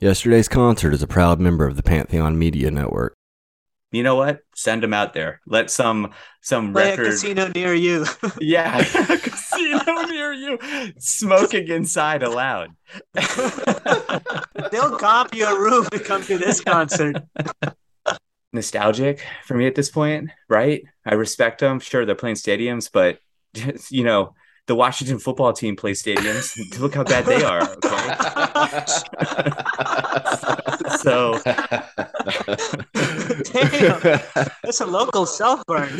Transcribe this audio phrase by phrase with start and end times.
[0.00, 3.14] Yesterday's concert is a proud member of the Pantheon Media Network.
[3.92, 4.40] You know what?
[4.54, 5.42] Send them out there.
[5.46, 7.06] Let some some Play record.
[7.08, 8.06] a casino near you.
[8.40, 10.58] Yeah, casino near you,
[10.98, 12.70] smoking inside allowed.
[14.70, 17.16] They'll comp you a room to come to this concert.
[18.54, 20.82] Nostalgic for me at this point, right?
[21.04, 21.78] I respect them.
[21.78, 23.18] Sure, they're playing stadiums, but
[23.90, 24.34] you know
[24.70, 26.56] the Washington football team play stadiums.
[26.78, 27.62] Look how bad they are.
[27.84, 28.86] Okay.
[30.98, 31.40] so
[33.52, 34.00] Damn,
[34.62, 35.98] that's a local self burn.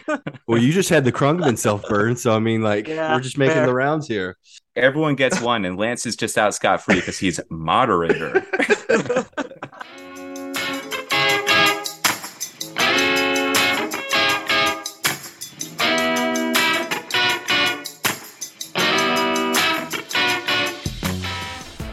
[0.46, 3.38] well, you just had the Krungman self burn, so I mean, like, Yeah, we're just
[3.38, 3.66] making fair.
[3.66, 4.36] the rounds here.
[4.76, 8.44] everyone gets one, and Lance is just out scot free because he's moderator.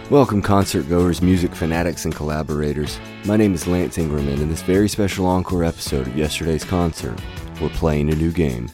[0.09, 2.97] Welcome, concert goers, music fanatics, and collaborators.
[3.25, 7.19] My name is Lance Ingram, and in this very special encore episode of yesterday's concert,
[7.61, 8.71] we're playing a new game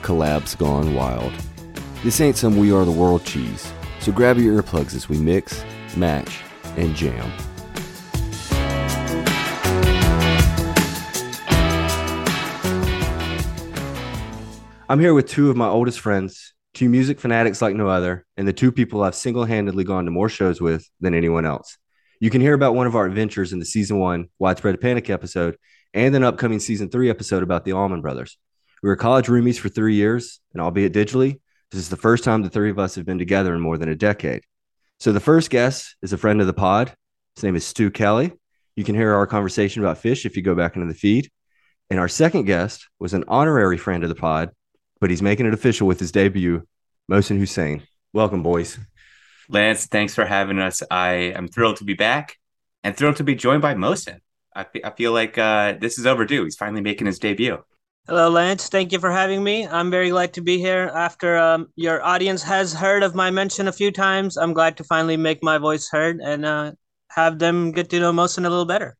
[0.00, 1.34] Collabs Gone Wild.
[2.02, 5.62] This ain't some We Are the World cheese, so grab your earplugs as we mix,
[5.94, 6.40] match,
[6.78, 7.30] and jam.
[14.88, 18.46] I'm here with two of my oldest friends, two music fanatics like no other, and
[18.48, 21.76] the two people I've single handedly gone to more shows with than anyone else.
[22.20, 25.56] You can hear about one of our adventures in the season one Widespread Panic episode
[25.92, 28.38] and an upcoming season three episode about the Allman Brothers.
[28.82, 31.40] We were college roomies for three years, and albeit digitally,
[31.70, 33.88] this is the first time the three of us have been together in more than
[33.88, 34.42] a decade.
[35.00, 36.94] So the first guest is a friend of the pod.
[37.34, 38.32] His name is Stu Kelly.
[38.76, 41.30] You can hear our conversation about Phish if you go back into the feed.
[41.90, 44.50] And our second guest was an honorary friend of the pod,
[45.02, 46.64] but he's making it official with his debut,
[47.10, 47.82] Mohsen Hussein.
[48.12, 48.78] Welcome, boys.
[49.48, 50.80] Lance, thanks for having us.
[50.92, 52.38] I am thrilled to be back
[52.84, 54.20] and thrilled to be joined by Mohsen.
[54.54, 56.44] I, fe- I feel like uh, this is overdue.
[56.44, 57.58] He's finally making his debut.
[58.06, 58.68] Hello, Lance.
[58.68, 59.66] Thank you for having me.
[59.66, 60.92] I'm very glad to be here.
[60.94, 64.84] After um, your audience has heard of my mention a few times, I'm glad to
[64.84, 66.72] finally make my voice heard and uh,
[67.08, 68.96] have them get to know Mohsen a little better.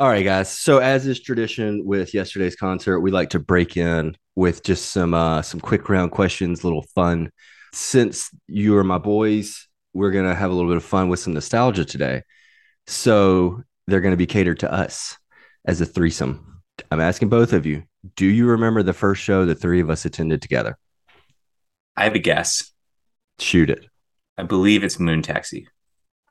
[0.00, 0.48] All right, guys.
[0.50, 5.12] So as is tradition with yesterday's concert, we like to break in with just some
[5.12, 7.30] uh, some quick round questions, a little fun.
[7.74, 11.34] Since you are my boys, we're gonna have a little bit of fun with some
[11.34, 12.22] nostalgia today.
[12.86, 15.18] So they're gonna be catered to us
[15.66, 16.62] as a threesome.
[16.90, 17.82] I'm asking both of you,
[18.16, 20.78] do you remember the first show the three of us attended together?
[21.94, 22.72] I have a guess.
[23.38, 23.84] Shoot it.
[24.38, 25.68] I believe it's Moon Taxi.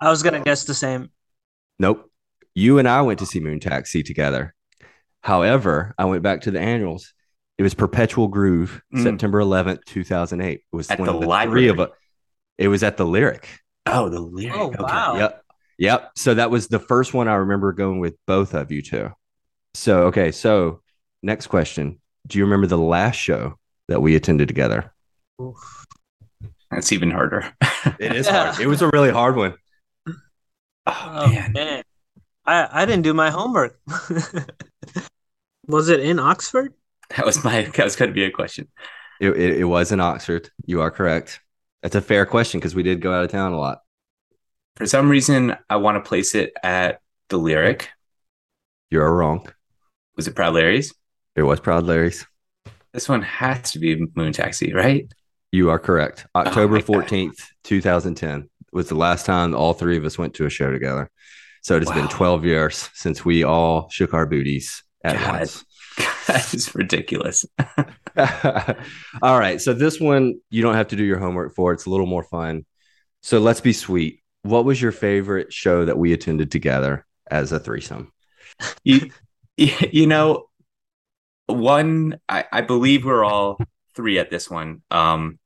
[0.02, 1.12] I was gonna guess the same.
[1.78, 2.09] Nope.
[2.56, 4.54] You and I went to see Moon Taxi together.
[5.22, 7.14] However, I went back to the annuals.
[7.58, 9.04] It was Perpetual Groove, Mm.
[9.04, 10.52] September 11th, 2008.
[10.72, 11.62] It was At the of the library.
[11.62, 11.90] three of us.
[12.58, 13.48] It was at the Lyric.
[13.86, 14.56] Oh, the lyric.
[14.58, 14.78] Oh, Okay.
[14.84, 15.16] wow.
[15.18, 15.44] Yep.
[15.78, 16.12] Yep.
[16.16, 19.12] So that was the first one I remember going with both of you two.
[19.74, 20.32] So, okay.
[20.32, 20.82] So,
[21.24, 23.58] next question Do you remember the last show
[23.88, 24.94] that we attended together?
[26.72, 27.52] That's even harder.
[28.00, 28.46] It is Yeah.
[28.52, 28.60] hard.
[28.62, 29.56] It was a really hard one.
[30.08, 30.14] oh,
[30.88, 31.52] Oh man.
[31.54, 31.84] man,
[32.50, 33.80] I I didn't do my homework.
[35.68, 36.74] was it in Oxford?
[37.16, 38.68] That was my, that was going to be a question.
[39.20, 40.50] It, it, it was in Oxford.
[40.66, 41.42] You are correct.
[41.82, 43.82] That's a fair question because we did go out of town a lot.
[44.76, 47.90] For some reason, I want to place it at the lyric.
[48.90, 49.48] You're wrong.
[50.16, 50.94] Was it Proud Larry's?
[51.36, 52.26] It was Proud Larry's.
[52.94, 55.12] This one has to be Moon Taxi, right?
[55.52, 56.26] You are correct.
[56.36, 60.46] Oh October my 14th, 2010 was the last time all three of us went to
[60.46, 61.10] a show together.
[61.70, 65.38] So it has been 12 years since we all shook our booties at God.
[65.42, 65.64] once.
[66.26, 67.46] that is ridiculous.
[69.22, 69.62] all right.
[69.62, 71.72] So this one you don't have to do your homework for.
[71.72, 72.66] It's a little more fun.
[73.22, 74.24] So let's be sweet.
[74.42, 78.14] What was your favorite show that we attended together as a threesome?
[78.84, 79.12] you,
[79.56, 80.46] you know,
[81.46, 83.60] one, I, I believe we're all
[83.94, 84.82] three at this one.
[84.90, 85.38] Um,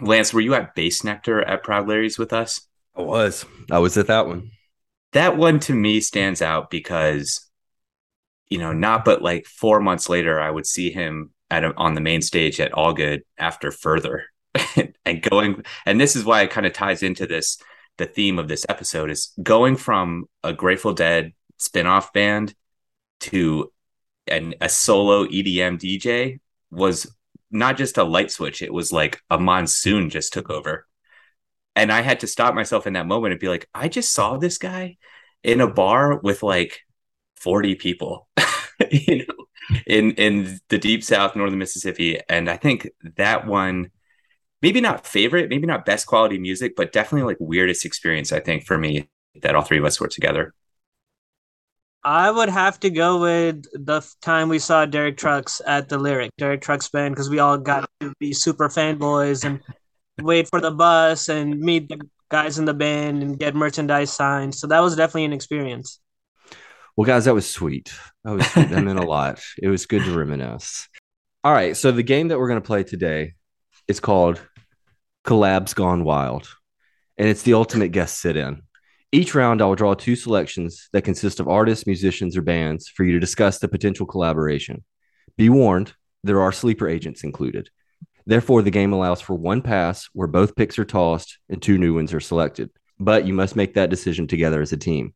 [0.00, 2.60] Lance, were you at Bassnectar at Proud Larry's with us?
[2.94, 3.44] I was.
[3.68, 4.52] I was at that one.
[5.16, 7.48] That one to me stands out because,
[8.50, 11.94] you know, not but like four months later, I would see him at a, on
[11.94, 14.26] the main stage at All Good after Further,
[15.06, 15.64] and going.
[15.86, 17.56] And this is why it kind of ties into this.
[17.96, 22.54] The theme of this episode is going from a Grateful Dead spin-off band
[23.20, 23.72] to
[24.26, 26.40] an a solo EDM DJ
[26.70, 27.10] was
[27.50, 30.86] not just a light switch; it was like a monsoon just took over.
[31.76, 34.38] And I had to stop myself in that moment and be like, I just saw
[34.38, 34.96] this guy
[35.44, 36.80] in a bar with like
[37.36, 38.28] 40 people,
[38.90, 39.46] you know,
[39.86, 42.18] in in the deep south, northern Mississippi.
[42.28, 43.90] And I think that one,
[44.62, 48.64] maybe not favorite, maybe not best quality music, but definitely like weirdest experience, I think,
[48.64, 49.08] for me
[49.42, 50.54] that all three of us were together.
[52.02, 56.30] I would have to go with the time we saw Derek Trucks at the Lyric,
[56.38, 59.60] Derek Trucks band, because we all got to be super fanboys and
[60.20, 64.54] wait for the bus and meet the guys in the band and get merchandise signed.
[64.54, 66.00] So that was definitely an experience.
[66.96, 67.92] Well, guys, that was sweet.
[68.24, 68.70] That was sweet.
[68.70, 69.40] That meant a lot.
[69.62, 70.88] It was good to reminisce.
[71.44, 71.76] All right.
[71.76, 73.34] So the game that we're going to play today
[73.86, 74.40] is called
[75.24, 76.48] Collabs Gone Wild,
[77.18, 78.62] and it's the ultimate guest sit in.
[79.12, 83.04] Each round, I will draw two selections that consist of artists, musicians, or bands for
[83.04, 84.84] you to discuss the potential collaboration.
[85.36, 85.92] Be warned,
[86.24, 87.68] there are sleeper agents included.
[88.26, 91.94] Therefore, the game allows for one pass where both picks are tossed and two new
[91.94, 92.70] ones are selected.
[92.98, 95.14] But you must make that decision together as a team.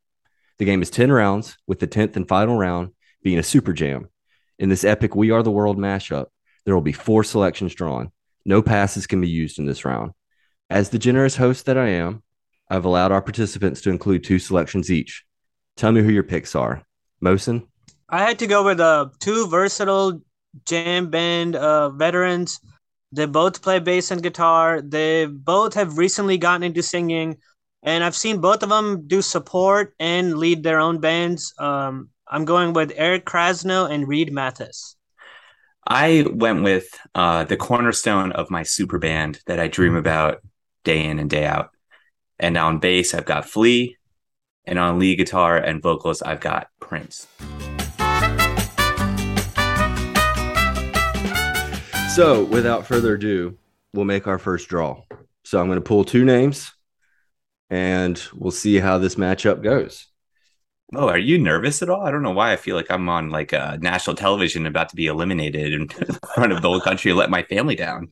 [0.59, 2.91] The game is 10 rounds, with the 10th and final round
[3.23, 4.07] being a super jam.
[4.59, 6.27] In this epic We Are the World mashup,
[6.65, 8.11] there will be four selections drawn.
[8.45, 10.11] No passes can be used in this round.
[10.69, 12.23] As the generous host that I am,
[12.69, 15.25] I've allowed our participants to include two selections each.
[15.75, 16.83] Tell me who your picks are.
[17.23, 17.67] Mohsen,
[18.07, 20.21] I had to go with uh, two versatile
[20.65, 22.59] jam band uh, veterans.
[23.11, 24.81] They both play bass and guitar.
[24.81, 27.37] They both have recently gotten into singing,
[27.83, 31.53] and I've seen both of them do support and lead their own bands.
[31.57, 34.95] Um, I'm going with Eric Krasno and Reed Mathis.
[35.85, 40.41] I went with uh, the cornerstone of my super band that I dream about
[40.83, 41.71] day in and day out.
[42.39, 43.97] And on bass, I've got Flea.
[44.65, 47.27] And on lead guitar and vocals, I've got Prince.
[52.15, 53.57] So, without further ado,
[53.93, 55.01] we'll make our first draw.
[55.45, 56.73] So, I'm going to pull two names
[57.69, 60.07] and we'll see how this matchup goes.
[60.93, 62.05] Oh, are you nervous at all?
[62.05, 64.95] I don't know why I feel like I'm on like uh, national television about to
[64.97, 65.87] be eliminated in
[66.35, 68.11] front of the whole country and let my family down.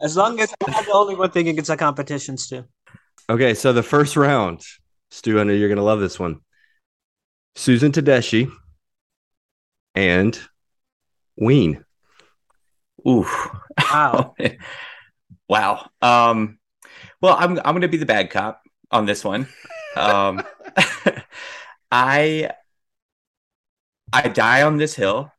[0.00, 2.64] As long as I'm the only one thinking it's a competition, Stu.
[3.28, 4.62] Okay, so the first round,
[5.10, 6.42] Stu, I know you're going to love this one.
[7.56, 8.52] Susan Tedeschi
[9.96, 10.38] and
[11.36, 11.84] Ween.
[13.06, 13.26] Ooh.
[13.90, 14.34] Wow.
[15.48, 15.90] wow.
[16.02, 16.58] Um,
[17.20, 19.48] well, I'm I'm gonna be the bad cop on this one.
[19.96, 20.42] Um,
[21.90, 22.50] I
[24.12, 25.32] I die on this hill.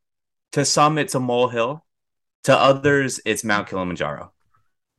[0.53, 1.85] To some, it's a molehill.
[2.43, 4.31] To others, it's Mount Kilimanjaro.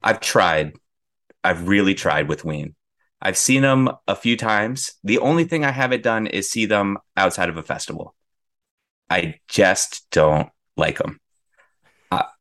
[0.02, 0.74] I've tried.
[1.42, 2.74] I've really tried with Ween.
[3.20, 4.92] I've seen them a few times.
[5.02, 8.14] The only thing I haven't done is see them outside of a festival.
[9.10, 11.20] I just don't like them,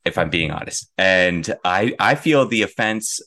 [0.08, 0.92] if I'm being honest.
[0.98, 3.20] And I I feel the offense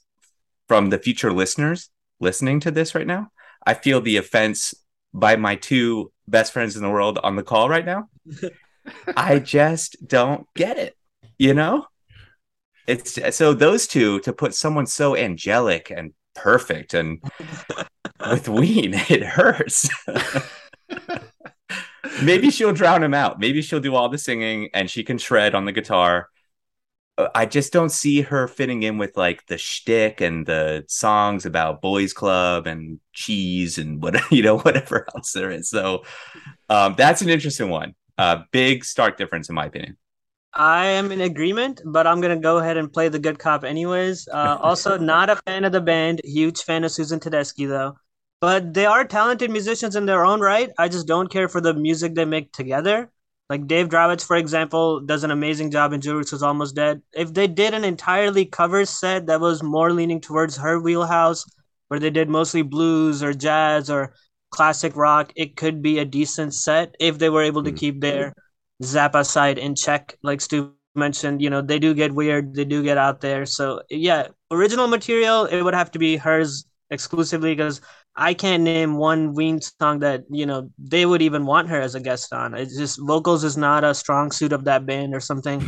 [0.69, 3.29] from the future listeners listening to this right now.
[3.67, 4.75] I feel the offense
[5.13, 8.09] by my two best friends in the world on the call right now.
[9.17, 10.97] I just don't get it.
[11.39, 11.87] You know,
[12.87, 17.23] it's so those two to put someone so angelic and perfect and
[18.31, 19.89] with Ween, it hurts.
[22.23, 23.39] Maybe she'll drown him out.
[23.39, 26.29] Maybe she'll do all the singing and she can shred on the guitar.
[27.21, 31.47] Uh, I just don't see her fitting in with like the shtick and the songs
[31.47, 35.69] about boys club and cheese and what you know whatever else there is.
[35.69, 36.05] So
[36.69, 37.95] um, that's an interesting one.
[38.19, 39.97] Uh, big stark difference in my opinion.
[40.53, 44.29] I am in agreement, but I'm gonna go ahead and play the good cop anyways.
[44.29, 46.21] Uh, also, not a fan of the band.
[46.25, 47.97] Huge fan of Susan Tedeschi though.
[48.41, 50.71] but they are talented musicians in their own right.
[50.79, 53.11] I just don't care for the music they make together.
[53.50, 57.02] Like Dave Dreiwitz, for example, does an amazing job in Joe Russo's Almost Dead.
[57.12, 61.45] If they did an entirely cover set that was more leaning towards her wheelhouse,
[61.88, 64.14] where they did mostly blues or jazz or
[64.50, 67.76] classic rock, it could be a decent set if they were able to mm.
[67.76, 68.33] keep their
[68.85, 70.16] Zappa side in check.
[70.23, 73.47] Like Stu mentioned, you know, they do get weird, they do get out there.
[73.47, 77.80] So yeah, original material, it would have to be hers exclusively because
[78.17, 81.95] I can't name one Ween song that you know they would even want her as
[81.95, 82.55] a guest on.
[82.55, 85.62] It's just vocals is not a strong suit of that band or something.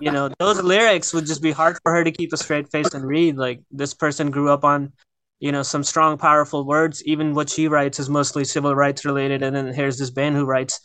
[0.00, 2.94] you know, those lyrics would just be hard for her to keep a straight face
[2.94, 3.36] and read.
[3.36, 4.92] Like this person grew up on,
[5.40, 7.02] you know, some strong, powerful words.
[7.04, 10.46] Even what she writes is mostly civil rights related, and then here's this band who
[10.46, 10.80] writes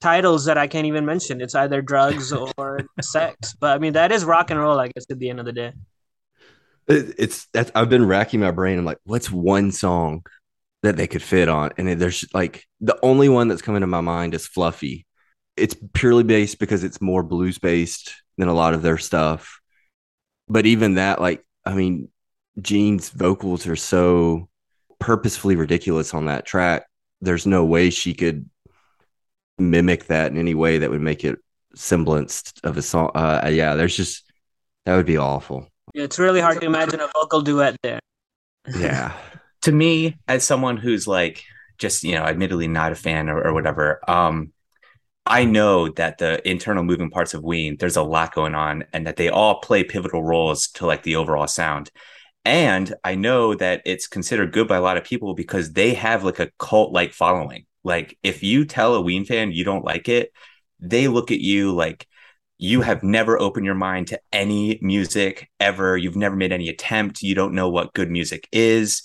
[0.00, 1.40] titles that I can't even mention.
[1.40, 3.54] It's either drugs or sex.
[3.60, 5.52] But I mean, that is rock and roll, I guess, at the end of the
[5.52, 5.72] day.
[6.88, 8.78] It's that's I've been racking my brain.
[8.78, 10.24] I'm like, what's one song
[10.82, 11.70] that they could fit on?
[11.78, 15.06] And there's like the only one that's coming to my mind is Fluffy.
[15.56, 19.60] It's purely based because it's more blues based than a lot of their stuff.
[20.48, 22.08] But even that, like, I mean,
[22.60, 24.48] Gene's vocals are so
[24.98, 26.86] purposefully ridiculous on that track.
[27.20, 28.48] There's no way she could
[29.58, 31.38] mimic that in any way that would make it
[31.74, 33.10] semblance of a song.
[33.14, 34.30] Uh, yeah, there's just
[34.84, 35.68] that would be awful.
[35.92, 38.00] It's really hard to imagine a vocal duet there.
[38.66, 39.12] Yeah.
[39.62, 41.42] to me, as someone who's like
[41.78, 44.52] just, you know, admittedly not a fan or, or whatever, um,
[45.26, 49.06] I know that the internal moving parts of Ween, there's a lot going on and
[49.06, 51.90] that they all play pivotal roles to like the overall sound.
[52.44, 56.24] And I know that it's considered good by a lot of people because they have
[56.24, 57.64] like a cult like following.
[57.84, 60.30] Like if you tell a Ween fan you don't like it,
[60.78, 62.06] they look at you like
[62.58, 65.96] you have never opened your mind to any music ever.
[65.96, 67.22] You've never made any attempt.
[67.22, 69.02] You don't know what good music is.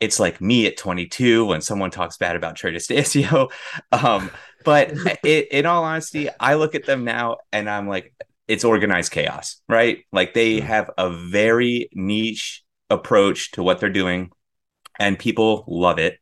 [0.00, 3.48] It's like me at 22 when someone talks bad about Trey Anastasio.
[3.92, 4.30] Um,
[4.64, 4.92] but
[5.24, 8.12] it, in all honesty, I look at them now and I'm like,
[8.46, 10.04] it's organized chaos, right?
[10.12, 14.30] Like they have a very niche approach to what they're doing
[14.98, 16.18] and people love it.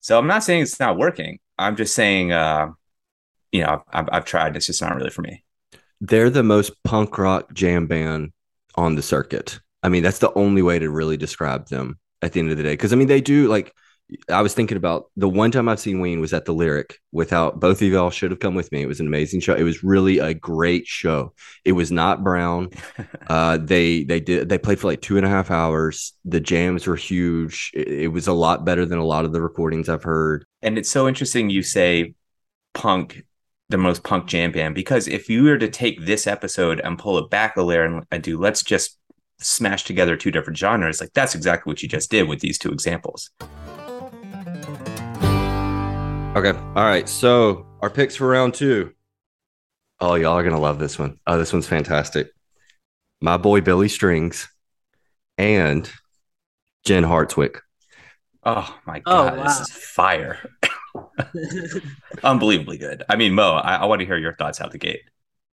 [0.00, 1.38] So I'm not saying it's not working.
[1.58, 2.68] I'm just saying, uh,
[3.52, 4.56] you know, I've, I've tried.
[4.56, 5.44] It's just not really for me
[6.02, 8.32] they're the most punk rock jam band
[8.74, 9.60] on the circuit.
[9.84, 12.62] I mean, that's the only way to really describe them at the end of the
[12.62, 12.72] day.
[12.72, 13.72] Because I mean, they do like
[14.28, 16.98] I was thinking about the one time I've seen Ween was at the Lyric.
[17.12, 18.82] Without both of y'all should have come with me.
[18.82, 19.54] It was an amazing show.
[19.54, 21.34] It was really a great show.
[21.64, 22.70] It was not brown.
[23.28, 26.14] uh, they they did they played for like two and a half hours.
[26.24, 27.70] The jams were huge.
[27.74, 30.44] It, it was a lot better than a lot of the recordings I've heard.
[30.62, 32.14] And it's so interesting you say
[32.74, 33.24] punk
[33.72, 37.18] the most punk jam band because if you were to take this episode and pull
[37.18, 38.98] it back a layer and, and do let's just
[39.38, 42.70] smash together two different genres like that's exactly what you just did with these two
[42.70, 43.30] examples.
[46.36, 48.92] Okay all right so our picks for round two.
[50.00, 51.18] Oh y'all are gonna love this one.
[51.26, 52.30] Oh, this one's fantastic.
[53.20, 54.48] My boy billy strings
[55.38, 55.90] and
[56.84, 57.60] jen hartswick
[58.44, 59.44] oh my oh, god oh, wow.
[59.44, 60.38] this is fire
[62.24, 63.02] Unbelievably good.
[63.08, 65.02] I mean, Mo, I, I want to hear your thoughts out the gate.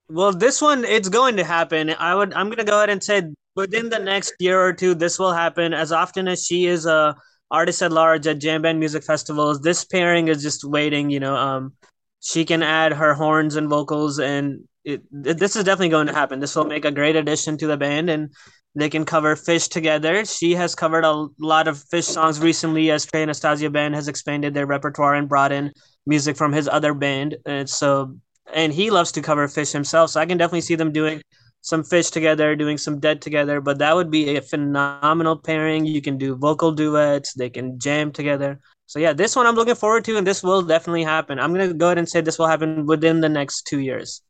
[0.10, 1.92] Well, this one it's going to happen.
[1.92, 3.24] I would I'm gonna go ahead and say
[3.56, 5.74] within the next year or two, this will happen.
[5.74, 7.16] As often as she is a
[7.52, 11.10] artist at large at jam band music festivals, this pairing is just waiting.
[11.10, 11.74] You know, um,
[12.22, 16.14] she can add her horns and vocals, and it, it, this is definitely going to
[16.14, 16.40] happen.
[16.40, 18.34] This will make a great addition to the band, and
[18.76, 20.26] they can cover Phish together.
[20.26, 24.54] She has covered a lot of Phish songs recently as Trey Anastasio band has expanded
[24.54, 25.72] their repertoire and brought in
[26.06, 27.38] music from his other band.
[27.46, 28.16] And so
[28.54, 30.12] and he loves to cover Phish himself.
[30.12, 31.22] So I can definitely see them doing
[31.62, 33.62] some Phish together, doing some dead together.
[33.62, 35.86] But that would be a phenomenal pairing.
[35.86, 38.60] You can do vocal duets, they can jam together.
[38.86, 41.40] So yeah, this one I'm looking forward to, and this will definitely happen.
[41.40, 44.22] I'm gonna go ahead and say this will happen within the next two years.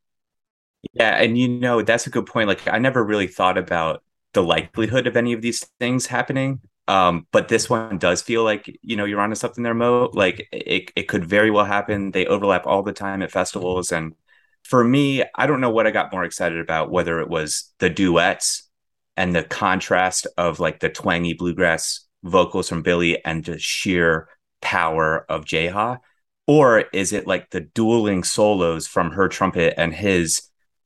[0.94, 2.48] Yeah, and you know that's a good point.
[2.48, 6.62] Like I never really thought about the likelihood of any of these things happening.
[6.88, 10.10] Um, but this one does feel like you know you're onto something there, Mo.
[10.14, 12.12] Like it, it could very well happen.
[12.12, 14.16] They overlap all the time at festivals, and
[14.64, 17.90] for me, I don't know what I got more excited about, whether it was the
[17.90, 18.70] duets
[19.18, 24.28] and the contrast of like the twangy bluegrass vocals from Billy and the sheer
[24.62, 26.00] power of Jeha,
[26.48, 30.42] or is it like the dueling solos from her trumpet and his,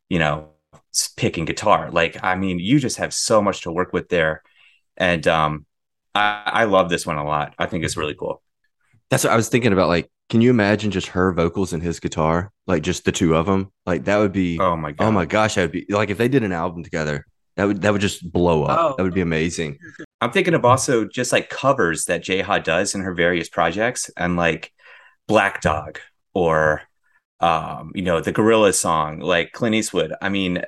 [0.09, 0.52] you know,
[1.17, 1.89] picking guitar.
[1.91, 4.43] Like, I mean, you just have so much to work with there.
[4.97, 5.65] And um,
[6.13, 7.55] I, I love this one a lot.
[7.57, 8.41] I think it's really cool.
[9.09, 9.87] That's what I was thinking about.
[9.89, 12.51] Like, can you imagine just her vocals and his guitar?
[12.65, 13.71] Like just the two of them?
[13.85, 15.05] Like that would be oh my god.
[15.05, 17.25] Oh my gosh, that would be like if they did an album together.
[17.55, 18.79] That would that would just blow up.
[18.79, 18.95] Oh.
[18.97, 19.77] That would be amazing.
[20.21, 24.35] I'm thinking of also just like covers that Jayha does in her various projects and
[24.35, 24.71] like
[25.27, 25.99] Black Dog
[26.33, 26.81] or
[27.43, 30.13] um, you know, the Gorillaz song, like Clint Eastwood.
[30.21, 30.63] I mean,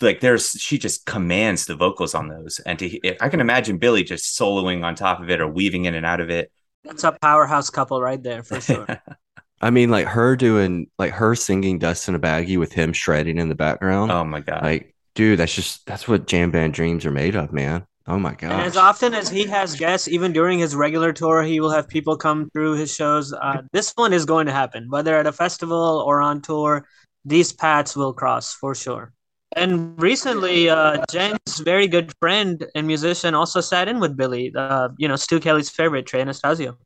[0.00, 2.60] like there's she just commands the vocals on those.
[2.60, 5.94] And to I can imagine Billy just soloing on top of it or weaving in
[5.94, 6.50] and out of it.
[6.82, 8.86] That's a powerhouse couple right there for sure.
[9.60, 13.36] I mean, like her doing like her singing "Dust in a Baggie" with him shredding
[13.36, 14.10] in the background.
[14.10, 14.62] oh my god.
[14.62, 17.86] Like, dude, that's just that's what jam band dreams are made of, man.
[18.08, 18.60] Oh my god!
[18.66, 22.16] as often as he has guests, even during his regular tour, he will have people
[22.16, 23.34] come through his shows.
[23.34, 26.86] Uh, this one is going to happen, whether at a festival or on tour.
[27.26, 29.12] These paths will cross for sure.
[29.54, 34.52] And recently, uh, Jen's very good friend and musician also sat in with Billy.
[34.56, 36.78] Uh, you know, Stu Kelly's favorite, Trey Anastasio.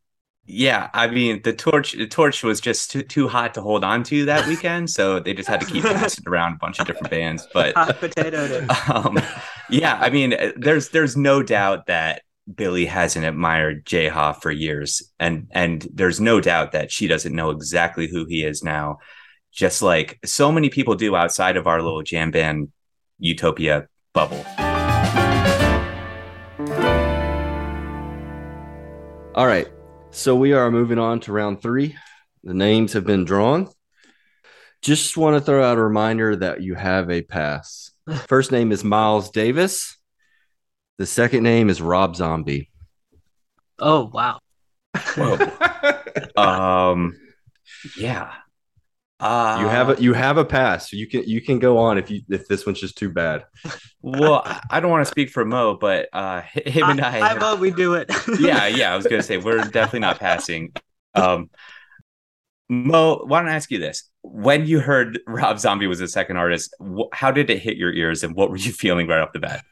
[0.44, 4.02] Yeah, I mean the torch the torch was just too, too hot to hold on
[4.04, 7.10] to that weekend, so they just had to keep passing around a bunch of different
[7.10, 7.46] bands.
[7.54, 8.66] But Hot potato.
[8.92, 9.20] um,
[9.70, 12.22] yeah, I mean, there's there's no doubt that
[12.52, 17.50] Billy hasn't admired Jayha for years, and and there's no doubt that she doesn't know
[17.50, 18.98] exactly who he is now,
[19.52, 22.72] just like so many people do outside of our little jam band
[23.20, 24.44] utopia bubble.
[29.34, 29.68] All right.
[30.14, 31.96] So we are moving on to round three.
[32.44, 33.70] The names have been drawn.
[34.82, 37.92] Just want to throw out a reminder that you have a pass.
[38.28, 39.96] First name is Miles Davis.
[40.98, 42.70] The second name is Rob Zombie.
[43.78, 44.40] Oh wow.
[45.16, 45.38] Whoa.
[46.36, 47.18] um,
[47.96, 48.32] yeah.
[49.22, 50.92] Uh, you have a you have a pass.
[50.92, 53.44] You can you can go on if you if this one's just too bad.
[54.02, 57.38] well, I- I don't want to speak for Mo, but uh, him and I, I
[57.38, 58.10] vote we do it.
[58.40, 60.72] yeah, yeah, I was gonna say we're definitely not passing.
[61.14, 61.50] Um,
[62.68, 64.08] Mo, why don't I ask you this?
[64.22, 67.92] When you heard Rob Zombie was the second artist, wh- how did it hit your
[67.92, 69.64] ears, and what were you feeling right off the bat?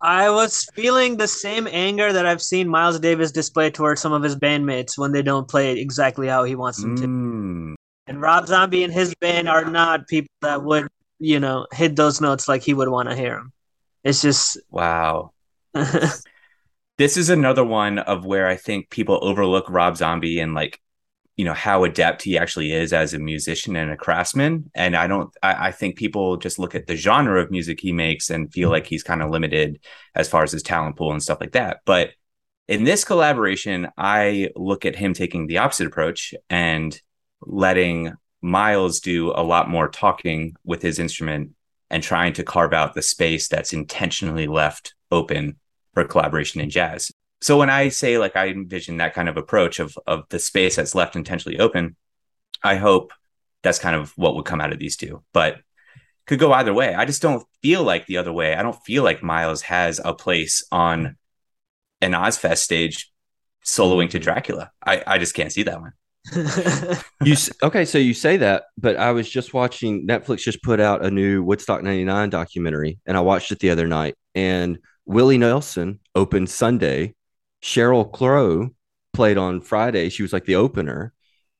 [0.00, 4.22] I was feeling the same anger that I've seen Miles Davis display towards some of
[4.22, 7.02] his bandmates when they don't play exactly how he wants them to.
[7.06, 7.74] Mm,
[8.06, 10.88] And Rob Zombie and his band are not people that would,
[11.18, 13.52] you know, hit those notes like he would want to hear them.
[14.02, 15.32] It's just, wow,
[16.98, 20.80] this is another one of where I think people overlook Rob Zombie and like,
[21.36, 24.70] you know, how adept he actually is as a musician and a craftsman.
[24.74, 27.92] And I don't, I, I think people just look at the genre of music he
[27.92, 28.74] makes and feel mm-hmm.
[28.74, 29.80] like he's kind of limited
[30.14, 31.80] as far as his talent pool and stuff like that.
[31.86, 32.10] But
[32.68, 36.98] in this collaboration, I look at him taking the opposite approach and
[37.46, 41.52] letting Miles do a lot more talking with his instrument
[41.90, 45.56] and trying to carve out the space that's intentionally left open
[45.94, 47.10] for collaboration in jazz.
[47.40, 50.76] So when I say like I envision that kind of approach of of the space
[50.76, 51.96] that's left intentionally open,
[52.62, 53.12] I hope
[53.62, 55.22] that's kind of what would come out of these two.
[55.32, 55.60] But
[56.26, 56.94] could go either way.
[56.94, 58.54] I just don't feel like the other way.
[58.54, 61.16] I don't feel like Miles has a place on
[62.00, 63.12] an Ozzfest stage
[63.64, 64.70] soloing to Dracula.
[64.84, 65.92] I, I just can't see that one.
[67.24, 67.84] You okay?
[67.84, 71.42] So you say that, but I was just watching Netflix just put out a new
[71.42, 74.14] Woodstock '99 documentary, and I watched it the other night.
[74.34, 77.14] And Willie Nelson opened Sunday.
[77.62, 78.70] Sheryl Crow
[79.12, 80.08] played on Friday.
[80.08, 81.12] She was like the opener,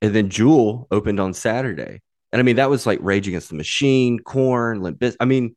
[0.02, 2.00] and then Jewel opened on Saturday.
[2.32, 5.56] And I mean, that was like Rage Against the Machine, Korn, Limp Biz- I mean,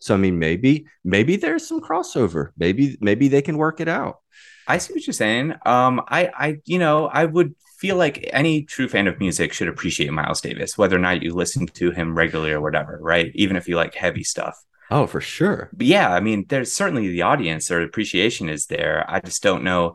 [0.00, 2.50] so I mean, maybe maybe there's some crossover.
[2.56, 4.18] Maybe maybe they can work it out.
[4.66, 5.54] I see what you're saying.
[5.64, 9.68] Um, I, I, you know, I would feel like any true fan of music should
[9.68, 13.30] appreciate Miles Davis, whether or not you listen to him regularly or whatever, right?
[13.34, 14.62] Even if you like heavy stuff.
[14.90, 15.70] Oh, for sure.
[15.72, 19.04] But yeah, I mean, there's certainly the audience or appreciation is there.
[19.08, 19.94] I just don't know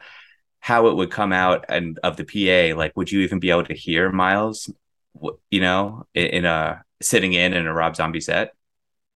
[0.60, 2.78] how it would come out and of the PA.
[2.78, 4.72] Like, would you even be able to hear Miles,
[5.52, 8.54] you know, in, in a sitting in in a Rob Zombie set,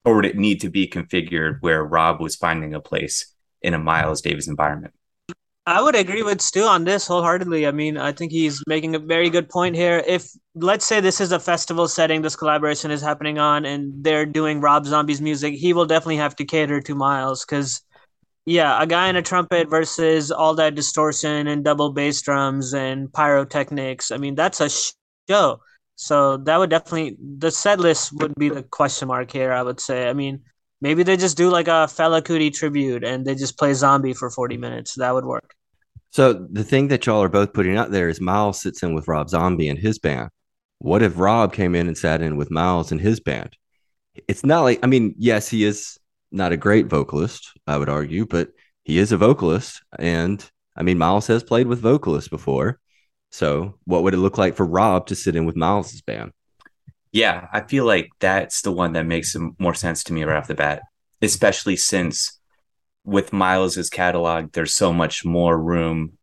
[0.04, 3.80] or would it need to be configured where Rob was finding a place in a
[3.80, 4.94] Miles Davis environment?
[5.68, 7.68] I would agree with Stu on this wholeheartedly.
[7.68, 10.02] I mean, I think he's making a very good point here.
[10.08, 14.26] If let's say this is a festival setting this collaboration is happening on and they're
[14.26, 17.82] doing Rob Zombie's music, he will definitely have to cater to Miles cuz
[18.46, 23.12] yeah, a guy in a trumpet versus all that distortion and double bass drums and
[23.12, 24.10] pyrotechnics.
[24.12, 24.70] I mean, that's a
[25.30, 25.60] show.
[25.98, 29.82] So that would definitely the set list would be the question mark here, I would
[29.82, 30.08] say.
[30.08, 30.44] I mean,
[30.80, 34.30] maybe they just do like a Fela Kuti tribute and they just play Zombie for
[34.30, 34.96] 40 minutes.
[34.96, 35.57] That would work.
[36.18, 39.08] So the thing that y'all are both putting out there is Miles sits in with
[39.08, 40.32] Rob Zombie and his band.
[40.80, 43.56] What if Rob came in and sat in with Miles and his band?
[44.28, 46.00] It's not like I mean, yes, he is
[46.32, 48.50] not a great vocalist, I would argue, but
[48.84, 50.44] he is a vocalist, and
[50.76, 52.80] I mean, Miles has played with vocalists before.
[53.30, 56.32] So, what would it look like for Rob to sit in with Miles's band?
[57.12, 60.48] Yeah, I feel like that's the one that makes more sense to me right off
[60.48, 60.82] the bat.
[61.22, 62.37] especially since
[63.08, 66.18] with Miles's catalog, there's so much more room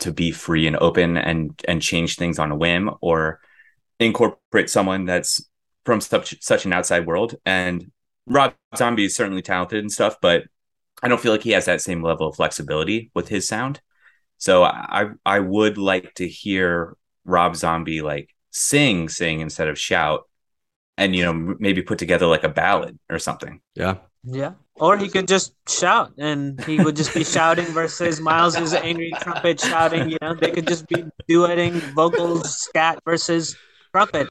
[0.00, 3.40] to be free and open and and change things on a whim or
[4.00, 5.48] incorporate someone that's
[5.84, 7.36] from such such an outside world.
[7.46, 7.92] And
[8.26, 10.42] Rob Zombie is certainly talented and stuff, but
[11.00, 13.80] I don't feel like he has that same level of flexibility with his sound.
[14.36, 20.28] So I I would like to hear Rob Zombie like sing sing instead of shout
[20.98, 23.60] and you know maybe put together like a ballad or something.
[23.76, 23.98] Yeah.
[24.26, 24.52] Yeah.
[24.74, 29.60] Or he could just shout and he would just be shouting versus Miles's angry trumpet
[29.60, 30.10] shouting.
[30.10, 33.56] You know, they could just be duetting vocals, scat versus
[33.92, 34.28] trumpet.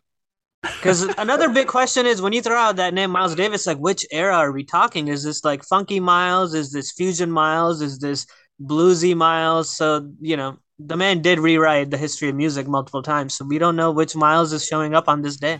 [0.61, 4.05] Because another big question is when you throw out that name Miles Davis, like which
[4.11, 5.07] era are we talking?
[5.07, 6.53] Is this like funky Miles?
[6.53, 7.81] Is this fusion Miles?
[7.81, 8.27] Is this
[8.61, 9.75] bluesy Miles?
[9.75, 13.33] So, you know, the man did rewrite the history of music multiple times.
[13.35, 15.59] So we don't know which Miles is showing up on this day.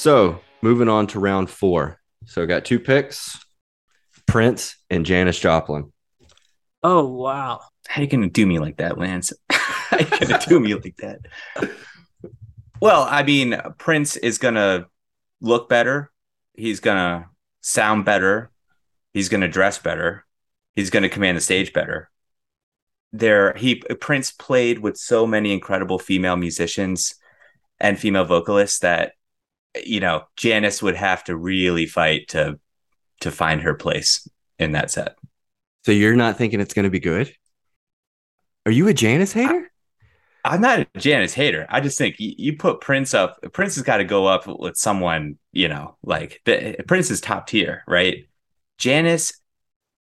[0.00, 2.00] So moving on to round four.
[2.24, 3.38] So got two picks
[4.26, 5.92] Prince and Janis Joplin.
[6.82, 7.60] Oh, wow.
[7.86, 9.30] How you gonna do me like that, Lance?
[9.50, 11.18] How you gonna do me like that?
[12.80, 14.86] Well, I mean, Prince is gonna
[15.42, 16.10] look better.
[16.54, 17.28] He's gonna
[17.60, 18.50] sound better.
[19.12, 20.24] He's gonna dress better.
[20.74, 22.08] He's gonna command the stage better.
[23.12, 27.16] There, he Prince played with so many incredible female musicians
[27.78, 29.12] and female vocalists that
[29.84, 32.58] you know, Janis would have to really fight to
[33.20, 34.28] to find her place
[34.58, 35.16] in that set.
[35.84, 37.32] So you're not thinking it's going to be good?
[38.66, 39.70] Are you a Janis hater?
[40.44, 41.66] I, am not a Janis hater.
[41.68, 43.38] I just think you, you put Prince up.
[43.52, 47.46] Prince has got to go up with someone, you know, like the, Prince is top
[47.46, 48.26] tier, right?
[48.78, 49.32] Janis,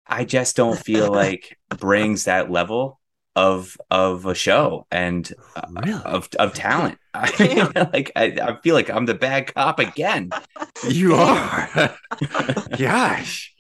[0.08, 3.00] I just don't feel like brings that level
[3.36, 6.04] of of a show and uh, really?
[6.04, 6.98] of of talent.
[7.14, 10.32] I like I, I feel like I'm the bad cop again.
[10.88, 11.96] You are.
[12.78, 13.54] Gosh.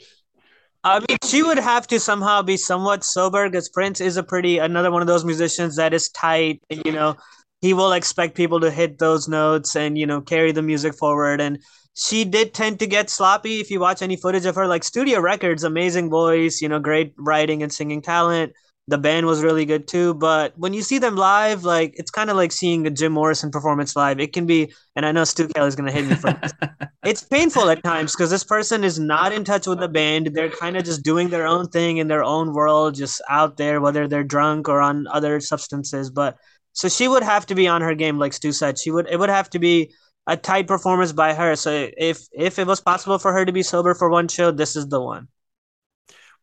[0.83, 4.57] I mean, she would have to somehow be somewhat sober because Prince is a pretty
[4.57, 6.61] another one of those musicians that is tight.
[6.69, 7.15] And, you know,
[7.61, 11.39] he will expect people to hit those notes and you know carry the music forward.
[11.39, 11.59] And
[11.95, 13.59] she did tend to get sloppy.
[13.61, 17.13] If you watch any footage of her, like studio records, amazing voice, you know, great
[17.17, 18.53] writing and singing talent
[18.87, 22.29] the band was really good too but when you see them live like it's kind
[22.29, 24.19] of like seeing a jim morrison performance live.
[24.19, 26.53] It can be and i know stu kelly's gonna hit me for this.
[27.05, 30.27] It's painful at times because this person is not in touch with the band.
[30.33, 33.81] They're kind of just doing their own thing in their own world just out there
[33.81, 36.37] whether they're drunk or on other substances but
[36.71, 38.79] so she would have to be on her game like stu said.
[38.79, 39.93] She would it would have to be
[40.27, 41.55] a tight performance by her.
[41.55, 44.75] So if if it was possible for her to be sober for one show this
[44.75, 45.27] is the one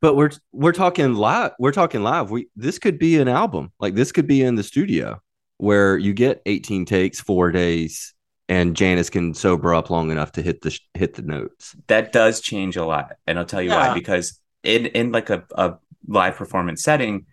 [0.01, 2.31] but we're we're talking live we're talking live.
[2.31, 3.73] We this could be an album.
[3.79, 5.21] Like this could be in the studio
[5.59, 8.15] where you get 18 takes four days
[8.49, 11.77] and Janis can sober up long enough to hit the hit the notes.
[11.89, 13.89] That does change a lot and i'll tell you yeah.
[13.89, 15.75] why because in in like a, a
[16.07, 17.27] live performance setting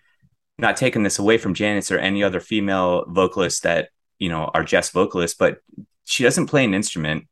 [0.60, 4.64] not taking this away from Janis or any other female vocalists that you know are
[4.64, 5.60] just vocalists but
[6.08, 7.28] she doesn't play an instrument.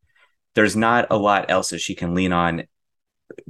[0.53, 2.65] There's not a lot else that she can lean on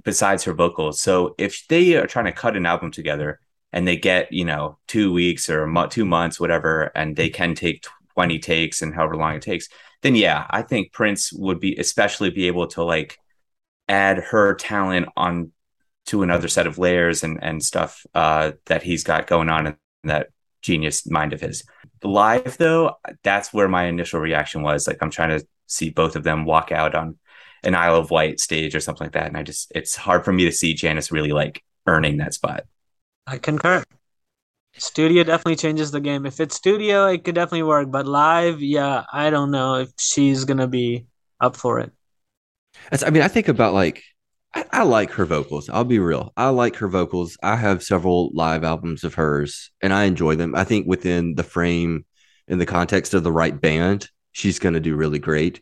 [0.04, 1.02] besides her vocals.
[1.02, 3.40] So if they are trying to cut an album together
[3.72, 7.56] and they get, you know, two weeks or mo- two months, whatever, and they can
[7.56, 9.68] take 20 takes and however long it takes,
[10.02, 13.18] then yeah, I think Prince would be especially be able to like
[13.88, 15.52] add her talent on
[16.08, 19.76] to another set of layers and, and stuff uh, that he's got going on in
[20.04, 20.30] that
[20.62, 21.64] genius mind of his.
[22.04, 24.88] Live though, that's where my initial reaction was.
[24.88, 27.18] Like I'm trying to see both of them walk out on
[27.66, 29.28] an Isle of Wight stage or something like that.
[29.28, 32.66] And I just, it's hard for me to see Janis really like earning that spot.
[33.28, 33.84] I concur.
[34.78, 36.26] Studio definitely changes the game.
[36.26, 37.90] If it's studio, it could definitely work.
[37.90, 41.08] But live, yeah, I don't know if she's gonna be
[41.40, 41.92] up for it.
[42.92, 44.04] That's, I mean, I think about like
[44.54, 45.70] I, I, like her vocals.
[45.70, 46.34] I'll be real.
[46.36, 47.38] I like her vocals.
[47.42, 50.56] I have several live albums of hers, and I enjoy them.
[50.56, 52.06] I think within the frame,
[52.48, 55.62] in the context of the right band, she's gonna do really great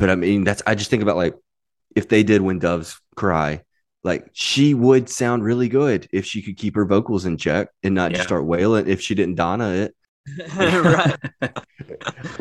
[0.00, 1.36] but I mean, that's I just think about like
[1.94, 3.62] if they did when doves cry,
[4.02, 7.94] like she would sound really good if she could keep her vocals in check and
[7.94, 8.16] not yeah.
[8.16, 9.94] just start wailing if she didn't Donna it.
[10.56, 11.18] right.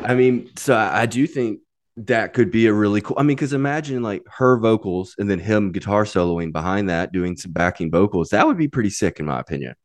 [0.04, 1.60] I mean, so I, I, do think
[1.98, 3.18] that could be a really cool.
[3.20, 7.36] I mean, because imagine like her vocals and then him guitar soloing behind that, doing
[7.36, 8.30] some backing vocals.
[8.30, 9.76] That would be pretty sick, in my opinion.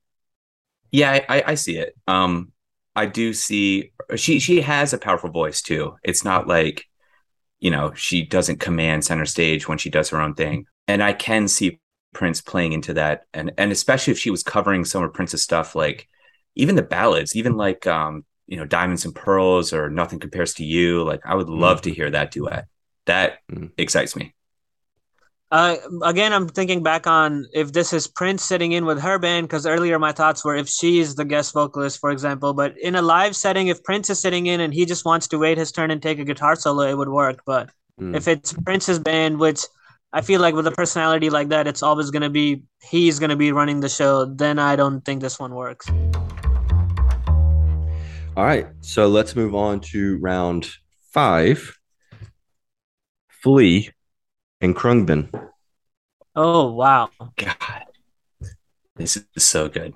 [0.93, 1.97] Yeah, I, I see it.
[2.07, 2.53] Um,
[2.95, 5.97] I do see she she has a powerful voice too.
[6.05, 6.85] It's not like
[7.61, 10.67] you know, she doesn't command center stage when she does her own thing.
[10.87, 11.81] And I can see
[12.13, 13.25] Prince playing into that.
[13.33, 16.09] And and especially if she was covering some of Prince's stuff, like
[16.55, 20.65] even the ballads, even like um you know, Diamonds and Pearls or Nothing Compares to
[20.65, 21.03] You.
[21.03, 21.91] Like I would love mm-hmm.
[21.91, 22.67] to hear that duet.
[23.07, 23.67] That mm-hmm.
[23.79, 24.34] excites me.
[25.55, 29.47] Uh, again, I'm thinking back on if this is Prince sitting in with her band,
[29.47, 32.55] because earlier my thoughts were if she is the guest vocalist, for example.
[32.55, 35.39] But in a live setting, if Prince is sitting in and he just wants to
[35.39, 37.43] wait his turn and take a guitar solo, it would work.
[37.47, 38.17] But mm.
[38.17, 39.61] if it's Prince's band, which
[40.13, 43.31] I feel like with a personality like that, it's always going to be he's going
[43.31, 45.89] to be running the show, then I don't think this one works.
[48.37, 48.67] All right.
[48.81, 50.69] So let's move on to round
[51.13, 51.79] five
[53.29, 53.94] Flea
[54.65, 55.29] and Khruangbin.
[56.35, 57.11] Oh wow.
[57.37, 57.85] God.
[58.97, 59.95] This is so good.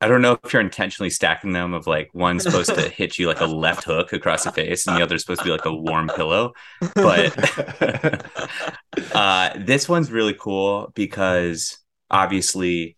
[0.00, 3.26] I don't know if you're intentionally stacking them of like one's supposed to hit you
[3.28, 5.74] like a left hook across the face and the other's supposed to be like a
[5.74, 6.52] warm pillow.
[6.94, 8.26] But
[9.14, 11.78] uh, this one's really cool because
[12.10, 12.96] obviously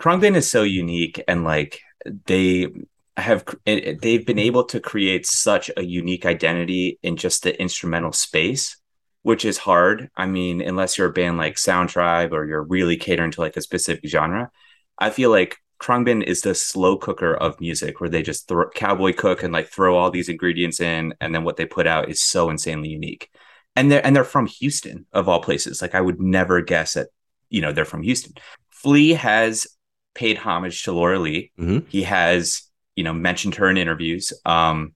[0.00, 1.80] Khruangbin is so unique and like
[2.26, 2.68] they
[3.16, 8.76] have they've been able to create such a unique identity in just the instrumental space
[9.22, 10.10] which is hard.
[10.16, 13.56] I mean, unless you're a band like Sound Tribe or you're really catering to like
[13.56, 14.50] a specific genre,
[14.98, 19.12] I feel like Khruangbin is the slow cooker of music where they just throw cowboy
[19.12, 22.22] cook and like throw all these ingredients in and then what they put out is
[22.22, 23.30] so insanely unique.
[23.74, 25.80] And they're and they're from Houston of all places.
[25.80, 27.08] Like I would never guess that,
[27.48, 28.34] you know, they're from Houston.
[28.70, 29.66] Flea has
[30.14, 31.52] paid homage to Laura Lee.
[31.58, 31.86] Mm-hmm.
[31.88, 32.62] He has,
[32.96, 34.32] you know, mentioned her in interviews.
[34.44, 34.94] Um,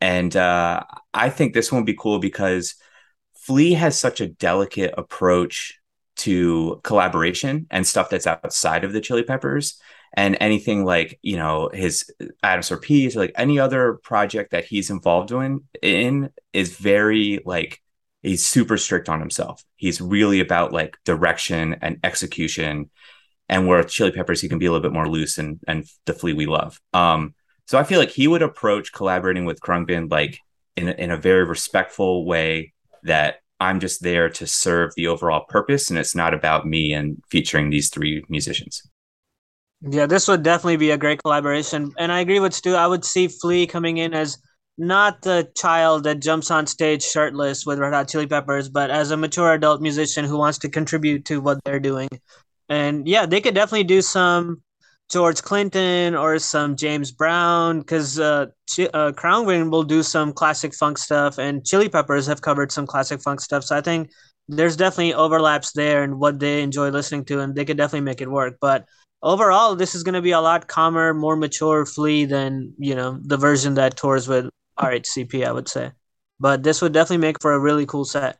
[0.00, 2.76] and uh, I think this one would be cool because
[3.48, 5.80] Flea has such a delicate approach
[6.16, 9.80] to collaboration and stuff that's outside of the Chili Peppers
[10.12, 12.10] and anything like you know his
[12.42, 17.40] Atoms for Peace or like any other project that he's involved in in is very
[17.46, 17.80] like
[18.20, 19.64] he's super strict on himself.
[19.76, 22.90] He's really about like direction and execution.
[23.48, 26.12] And where Chili Peppers, he can be a little bit more loose and and the
[26.12, 26.78] Flea we love.
[26.92, 27.34] Um,
[27.66, 30.38] so I feel like he would approach collaborating with Khruangbin like
[30.76, 32.74] in in a very respectful way
[33.08, 37.20] that I'm just there to serve the overall purpose and it's not about me and
[37.30, 38.82] featuring these three musicians.
[39.80, 41.92] Yeah, this would definitely be a great collaboration.
[41.98, 42.74] And I agree with Stu.
[42.74, 44.38] I would see Flea coming in as
[44.76, 49.10] not the child that jumps on stage shirtless with Red Hot Chili Peppers, but as
[49.10, 52.08] a mature adult musician who wants to contribute to what they're doing.
[52.68, 54.62] And yeah, they could definitely do some
[55.08, 60.74] George Clinton or some James Brown because uh, Ch- uh, Khruangbin will do some classic
[60.74, 63.64] funk stuff, and Chili Peppers have covered some classic funk stuff.
[63.64, 64.10] So I think
[64.48, 68.20] there's definitely overlaps there and what they enjoy listening to, and they could definitely make
[68.20, 68.58] it work.
[68.60, 68.84] But
[69.22, 73.18] overall, this is going to be a lot calmer, more mature Flea than you know
[73.22, 75.44] the version that tours with RHCP.
[75.44, 75.92] I would say,
[76.38, 78.38] but this would definitely make for a really cool set.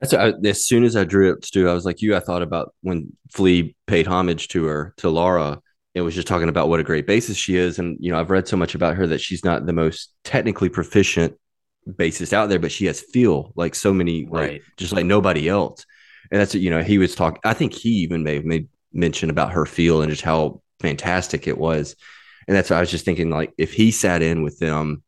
[0.00, 2.14] That's I, as soon as I drew it, Stu, I was like you.
[2.14, 5.60] I thought about when Flea paid homage to her to Laura.
[5.94, 8.30] It was just talking about what a great bassist she is, and you know I've
[8.30, 11.36] read so much about her that she's not the most technically proficient
[11.88, 14.62] bassist out there, but she has feel like so many, like right.
[14.76, 15.84] just like nobody else.
[16.30, 17.40] And that's you know he was talking.
[17.44, 21.48] I think he even may have made mention about her feel and just how fantastic
[21.48, 21.96] it was.
[22.46, 23.30] And that's what I was just thinking.
[23.30, 25.02] Like if he sat in with them,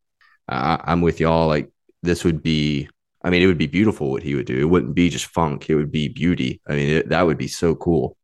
[0.48, 1.46] I, I'm with y'all.
[1.46, 1.70] Like
[2.02, 2.88] this would be
[3.22, 4.58] I mean, it would be beautiful what he would do.
[4.58, 6.60] It wouldn't be just funk; it would be beauty.
[6.66, 8.16] I mean, it, that would be so cool.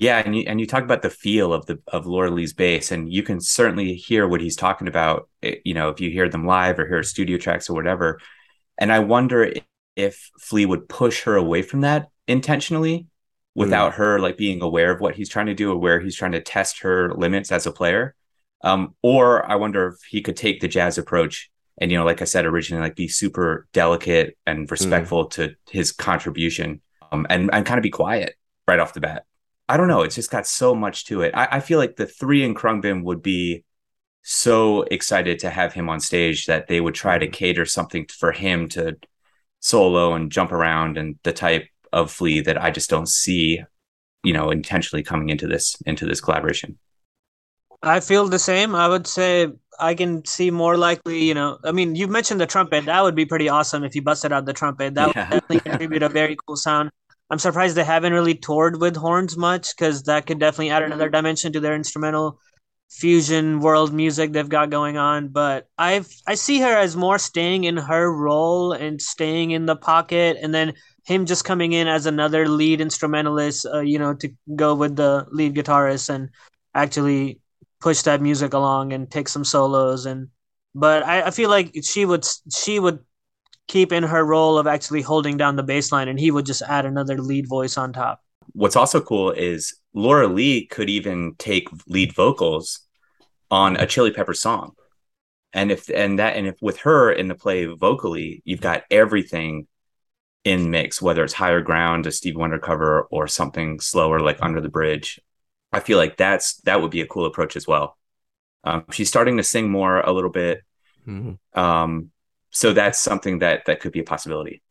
[0.00, 2.90] Yeah, and you and you talk about the feel of the of Laura Lee's bass,
[2.90, 5.28] and you can certainly hear what he's talking about.
[5.42, 8.18] Eh, you know, if you hear them live or hear studio tracks or whatever.
[8.78, 9.52] And I wonder
[9.96, 13.06] if Flea would push her away from that intentionally,
[13.54, 13.96] without mm.
[13.96, 16.40] her like being aware of what he's trying to do or where he's trying to
[16.40, 18.14] test her limits as a player.
[18.64, 21.50] Um, or I wonder if he could take the jazz approach
[21.82, 25.30] and you know like i said originally like be super delicate and respectful mm.
[25.30, 28.36] to his contribution um, and and kind of be quiet
[28.68, 29.24] right off the bat
[29.68, 32.06] i don't know it's just got so much to it i, I feel like the
[32.06, 33.64] three in Khruangbin would be
[34.22, 37.32] so excited to have him on stage that they would try to mm.
[37.32, 38.96] cater something for him to
[39.58, 43.60] solo and jump around and the type of flea that i just don't see
[44.22, 46.78] you know intentionally coming into this into this collaboration
[47.84, 48.76] I feel the same.
[48.76, 49.48] I would say
[49.82, 52.84] I can see more likely, you know, I mean, you've mentioned the trumpet.
[52.84, 54.94] That would be pretty awesome if you busted out the trumpet.
[54.94, 55.28] That yeah.
[55.28, 56.90] would definitely contribute a very cool sound.
[57.30, 61.08] I'm surprised they haven't really toured with horns much because that could definitely add another
[61.08, 62.38] dimension to their instrumental
[62.90, 65.28] fusion world music they've got going on.
[65.28, 69.76] But I've I see her as more staying in her role and staying in the
[69.76, 74.28] pocket, and then him just coming in as another lead instrumentalist, uh, you know, to
[74.54, 76.30] go with the lead guitarist and
[76.74, 77.40] actually
[77.82, 80.28] push that music along and take some solos and
[80.74, 83.00] but I, I feel like she would she would
[83.68, 86.62] keep in her role of actually holding down the bass line and he would just
[86.62, 88.20] add another lead voice on top.
[88.52, 92.80] What's also cool is Laura Lee could even take lead vocals
[93.50, 94.72] on a Chili Pepper song.
[95.52, 99.66] and if and that and if with her in the play vocally, you've got everything
[100.44, 104.60] in mix, whether it's higher ground, a Steve Wonder cover, or something slower like Under
[104.60, 105.20] the Bridge.
[105.72, 107.96] I feel like that's that would be a cool approach as well.
[108.64, 110.62] Um, she's starting to sing more a little bit,
[111.06, 111.58] mm-hmm.
[111.58, 112.10] um,
[112.50, 114.62] so that's something that that could be a possibility.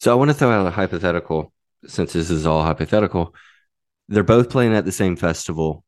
[0.00, 1.52] So I want to throw out a hypothetical,
[1.86, 3.34] since this is all hypothetical.
[4.08, 5.84] They're both playing at the same festival.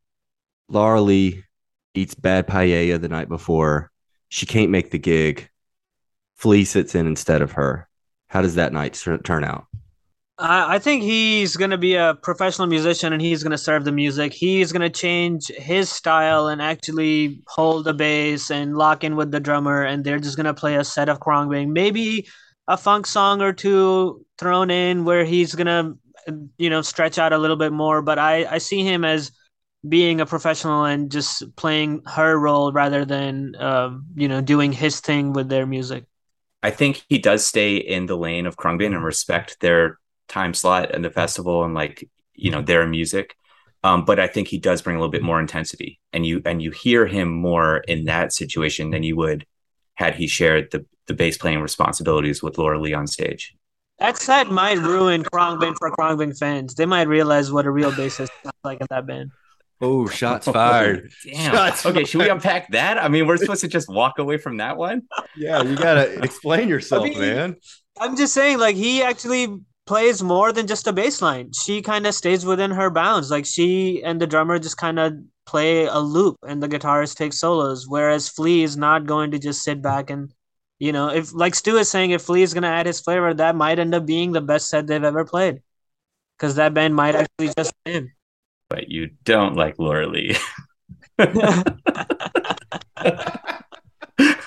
[0.68, 1.44] Laura Lee
[1.94, 3.90] eats bad paella the night before.
[4.28, 5.48] She can't make the gig.
[6.36, 7.88] Flea sits in instead of her.
[8.28, 9.66] How does that night turn out?
[10.40, 13.90] I think he's going to be a professional musician and he's going to serve the
[13.90, 14.32] music.
[14.32, 19.32] He's going to change his style and actually hold the bass and lock in with
[19.32, 19.82] the drummer.
[19.82, 21.70] And they're just going to play a set of Khruangbin.
[21.70, 22.28] Maybe
[22.68, 27.32] a funk song or two thrown in where he's going to, you know, stretch out
[27.32, 28.00] a little bit more.
[28.00, 29.32] But I, I see him as
[29.88, 35.00] being a professional and just playing her role rather than, um, you know, doing his
[35.00, 36.04] thing with their music.
[36.62, 40.94] I think he does stay in the lane of Khruangbin and respect their time slot
[40.94, 43.36] and the festival and like you know their music.
[43.84, 46.60] Um, but I think he does bring a little bit more intensity, and you and
[46.62, 49.46] you hear him more in that situation than you would
[49.94, 53.54] had he shared the the bass playing responsibilities with Laura Lee on stage.
[53.98, 56.74] That set might ruin Khruangbin for Khruangbin fans.
[56.74, 59.32] They might realize what a real bassist sounds like in that band.
[59.80, 61.10] Oh, shots fired.
[61.24, 61.52] Damn.
[61.52, 62.98] Shots okay, should we unpack that?
[62.98, 65.02] I mean, we're supposed to just walk away from that one?
[65.36, 67.56] Yeah, you got to explain yourself, I mean, man.
[68.00, 69.56] I'm just saying, like, he actually
[69.88, 71.50] plays more than just a bass line.
[71.52, 73.30] She kind of stays within her bounds.
[73.30, 75.14] Like, she and the drummer just kind of
[75.46, 79.62] play a loop and the guitarist takes solos, whereas Flea is not going to just
[79.62, 80.32] sit back and,
[80.78, 83.34] you know, if, like Stu is saying, if Flea is going to add his flavor,
[83.34, 85.62] that might end up being the best set they've ever played.
[86.36, 88.12] Because that band might actually just him
[88.68, 90.36] but you don't like Laura Lee.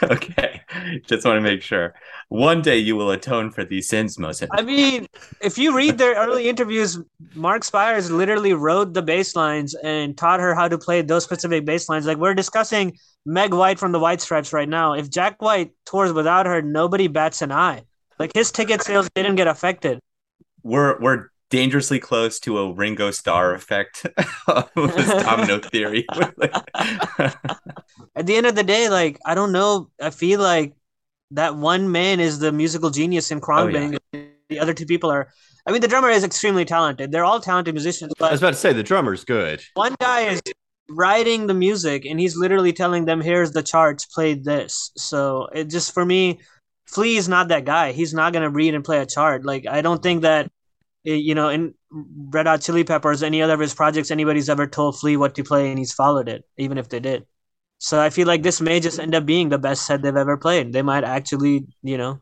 [0.03, 0.50] okay,
[1.07, 1.93] just want to make sure.
[2.29, 4.47] One day you will atone for these sins, Mohsen.
[4.51, 5.07] I mean,
[5.41, 6.99] if you read their early interviews,
[7.35, 11.65] Mark Speer literally wrote the bass lines and taught her how to play those specific
[11.65, 12.05] bass lines.
[12.05, 14.93] Like we're discussing Meg White from the White Stripes right now.
[14.93, 17.83] If Jack White tours without her, nobody bats an eye.
[18.19, 19.99] Like his ticket sales didn't get affected.
[20.63, 24.03] We're we're dangerously close to a Ringo Starr effect
[24.75, 26.07] with this domino theory.
[28.15, 30.73] At the end of the day, like I don't know, I feel like
[31.31, 33.95] that one man is the musical genius in Khruangbin.
[33.95, 34.25] Oh, yeah.
[34.49, 35.29] The other two people are.
[35.67, 37.11] I mean, the drummer is extremely talented.
[37.11, 38.11] They're all talented musicians.
[38.17, 39.61] But I was about to say the drummer's good.
[39.75, 40.41] One guy is
[40.89, 44.05] writing the music, and he's literally telling them, "Here's the charts.
[44.05, 46.39] Play this." So it just for me,
[46.85, 47.91] Flea is not that guy.
[47.91, 49.45] He's not gonna read and play a chart.
[49.45, 50.51] Like I don't think that
[51.05, 54.67] Eh, you know, in Red Hot Chili Peppers, any other of his projects, anybody's ever
[54.67, 57.25] told Flea what to play and he's followed it, even if they did.
[57.79, 60.37] So I feel like this may just end up being the best set they've ever
[60.37, 60.71] played.
[60.71, 62.21] They might actually, you know,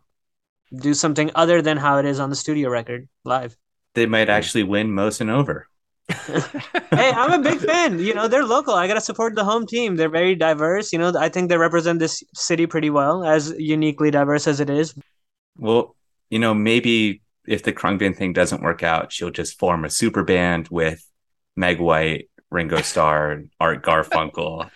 [0.73, 3.57] do something other than how it is on the studio record live.
[3.95, 5.67] They might actually win Mohsen over.
[6.09, 7.99] hey, I'm a big fan.
[7.99, 8.73] You know, they're local.
[8.73, 9.95] I gotta support the home team.
[9.95, 10.93] They're very diverse.
[10.93, 14.69] You know, I think they represent this city pretty well, as uniquely diverse as it
[14.69, 14.95] is.
[15.57, 15.95] Well,
[16.29, 20.23] you know, maybe if the Khruangbin thing doesn't work out, she'll just form a super
[20.23, 21.03] band with
[21.55, 24.69] Meg White, Ringo Starr, Art Garfunkel,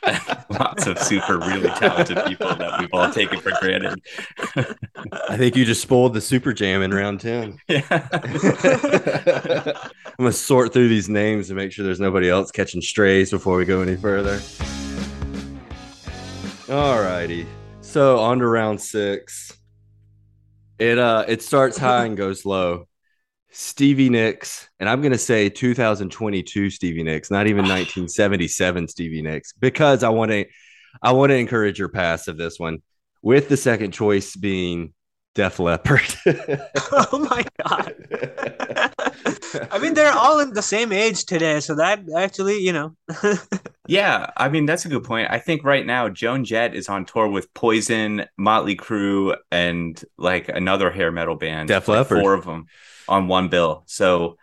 [0.59, 4.01] lots of super really talented people that we've all taken for granted.
[5.29, 7.59] I think you just spoiled the super jam in round 10.
[7.67, 7.83] Yeah.
[7.91, 8.01] I'm
[10.17, 13.55] going to sort through these names and make sure there's nobody else catching strays before
[13.55, 14.41] we go any further.
[16.69, 17.45] All righty.
[17.81, 19.59] So on to round six.
[20.83, 22.89] It uh it starts high and goes low.
[23.51, 30.03] Stevie Nicks, and I'm gonna say 2022 Stevie Nicks, not even 1977 Stevie Nicks, because
[30.03, 30.45] I want to
[31.01, 32.79] I want to encourage your pass of this one,
[33.21, 34.93] with the second choice being
[35.35, 36.15] Def Leppard.
[36.91, 37.95] oh my god!
[39.71, 42.95] I mean, they're all in the same age today, so that actually, you know.
[43.87, 45.29] yeah, I mean that's a good point.
[45.31, 50.49] I think right now Joan Jett is on tour with Poison, Motley Crue, and like
[50.49, 51.67] another hair metal band.
[51.67, 52.67] Def like Leppard, four of them
[53.07, 53.83] on one bill.
[53.87, 54.37] So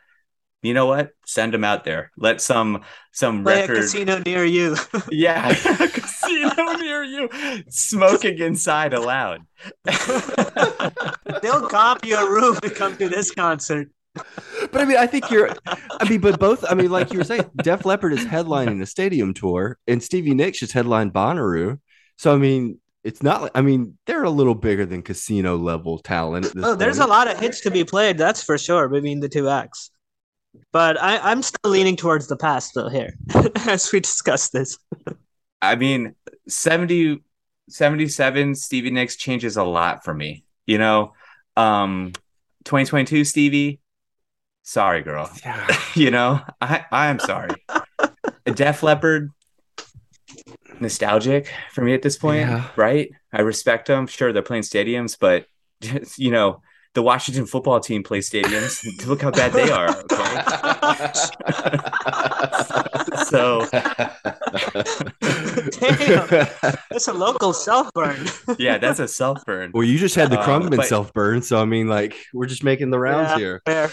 [0.63, 1.11] you know what?
[1.25, 2.11] Send them out there.
[2.17, 4.77] Let some some Play record a casino near you.
[5.11, 5.55] yeah,
[6.51, 7.29] casino near you.
[7.69, 9.43] Smoking inside allowed.
[11.43, 13.89] They'll comp you a room to come to this concert.
[14.15, 15.51] But I mean, I think you're.
[15.67, 16.65] I mean, but both.
[16.69, 20.35] I mean, like you were saying, Def Leppard is headlining a stadium tour, and Stevie
[20.35, 21.79] Nicks just headlined Bonnaroo.
[22.17, 25.99] So I mean, it's not like I mean they're a little bigger than casino level
[25.99, 26.53] talent.
[26.57, 28.19] oh, there's a lot of hits to be played.
[28.19, 29.91] That's for sure between the two acts.
[30.73, 33.15] But I, I'm still leaning towards the past though here,
[33.67, 34.77] as we discuss this.
[35.63, 36.15] I mean,
[36.49, 37.23] 70
[37.69, 40.45] 77 Stevie Nicks changes a lot for me.
[40.67, 41.13] You know,
[41.57, 42.13] um
[42.65, 43.81] 2022 Stevie,
[44.63, 45.31] sorry girl.
[45.95, 47.51] you know, I I am sorry.
[48.45, 49.31] Def Leppard
[50.81, 52.69] nostalgic for me at this point, Yeah.
[52.77, 53.11] right?
[53.33, 54.07] I respect them.
[54.07, 55.47] Sure, they're playing stadiums, but
[56.17, 56.63] you know,
[56.95, 58.83] the Washington football team plays stadiums.
[59.07, 59.91] Look how bad they are.
[59.91, 60.41] Okay?
[63.27, 63.67] so
[65.81, 66.29] Damn,
[66.91, 68.27] that's a local self burn.
[68.59, 69.71] yeah, that's a self burn.
[69.75, 72.65] well, you just had the Uh, Khruangbin self burn, so I mean, like, we're just
[72.65, 73.39] making the rounds Yeah.
[73.39, 73.63] here.
[73.67, 73.91] Fair.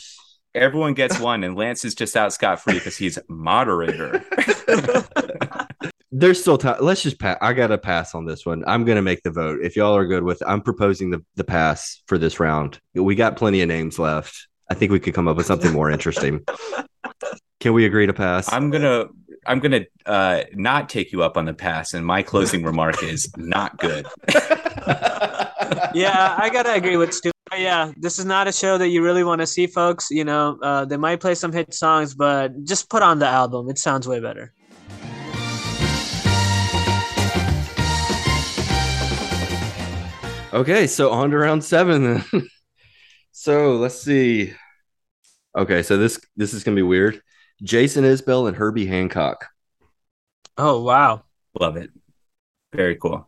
[0.55, 4.23] Everyone gets one, and Lance is just out scot free because he's moderator.
[6.11, 6.77] There's still time.
[6.81, 7.37] Let's just pass.
[7.41, 8.63] I got to pass on this one.
[8.65, 9.59] I'm going to make the vote.
[9.61, 12.79] If y'all are good with I'm proposing the, the pass for this round.
[12.95, 14.47] We got plenty of names left.
[14.71, 16.43] I think we could come up with something more interesting.
[17.59, 18.51] Can we agree to pass?
[18.51, 19.07] I'm gonna
[19.47, 23.31] I'm gonna uh, not take you up on the pass, and my closing remark is
[23.37, 24.05] not good.
[25.93, 27.31] yeah, I gotta agree with Stu.
[27.55, 30.09] Yeah, this is not a show that you really want to see, folks.
[30.11, 33.69] You know, uh, they might play some hit songs, but just put on the album.
[33.69, 34.53] It sounds way better.
[40.53, 42.03] Okay, so on to round seven.
[42.03, 42.49] Then.
[43.31, 44.53] so let's see.
[45.57, 47.21] Okay, so this this is gonna be weird.
[47.63, 49.47] Jason Isbell and Herbie Hancock.
[50.57, 51.23] Oh wow,
[51.59, 51.91] Love it.
[52.73, 53.27] Very cool.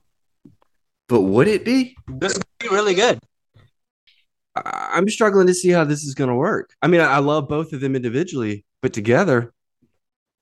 [1.08, 1.96] But would it be?
[2.08, 3.20] this could be really good.
[4.56, 6.72] I- I'm struggling to see how this is gonna work.
[6.82, 9.54] I mean, I, I love both of them individually, but together,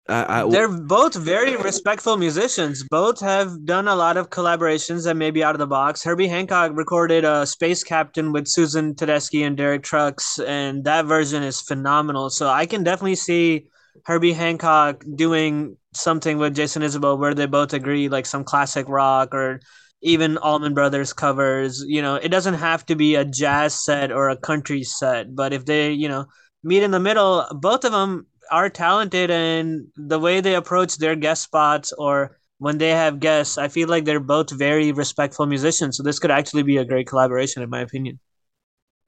[0.09, 2.83] I, I, They're both very respectful musicians.
[2.89, 6.01] Both have done a lot of collaborations that may be out of the box.
[6.03, 11.43] Herbie Hancock recorded a Space Captain with Susan Tedeschi and Derek Trucks, and that version
[11.43, 12.29] is phenomenal.
[12.29, 13.67] So I can definitely see
[14.05, 19.33] Herbie Hancock doing something with Jason Isbell where they both agree, like some classic rock
[19.33, 19.59] or
[20.01, 21.83] even Allman Brothers covers.
[21.87, 25.53] You know, it doesn't have to be a jazz set or a country set, but
[25.53, 26.25] if they, you know,
[26.63, 31.15] meet in the middle, both of them are talented and the way they approach their
[31.15, 35.97] guest spots or when they have guests, I feel like they're both very respectful musicians.
[35.97, 38.19] So this could actually be a great collaboration, in my opinion.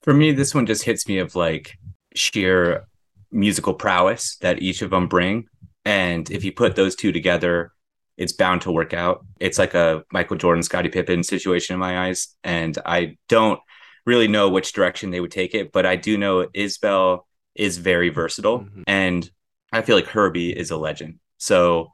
[0.03, 1.77] For me, this one just hits me of like
[2.15, 2.85] sheer
[3.31, 5.47] musical prowess that each of them bring.
[5.85, 7.71] And if you put those two together,
[8.17, 9.25] it's bound to work out.
[9.39, 12.35] It's like a Michael Jordan, Scottie Pippen situation in my eyes.
[12.43, 13.59] And I don't
[14.05, 17.21] really know which direction they would take it, but I do know Isbell
[17.55, 18.61] is very versatile.
[18.61, 18.83] Mhm.
[18.87, 19.29] And
[19.71, 21.19] I feel like Herbie is a legend.
[21.37, 21.91] So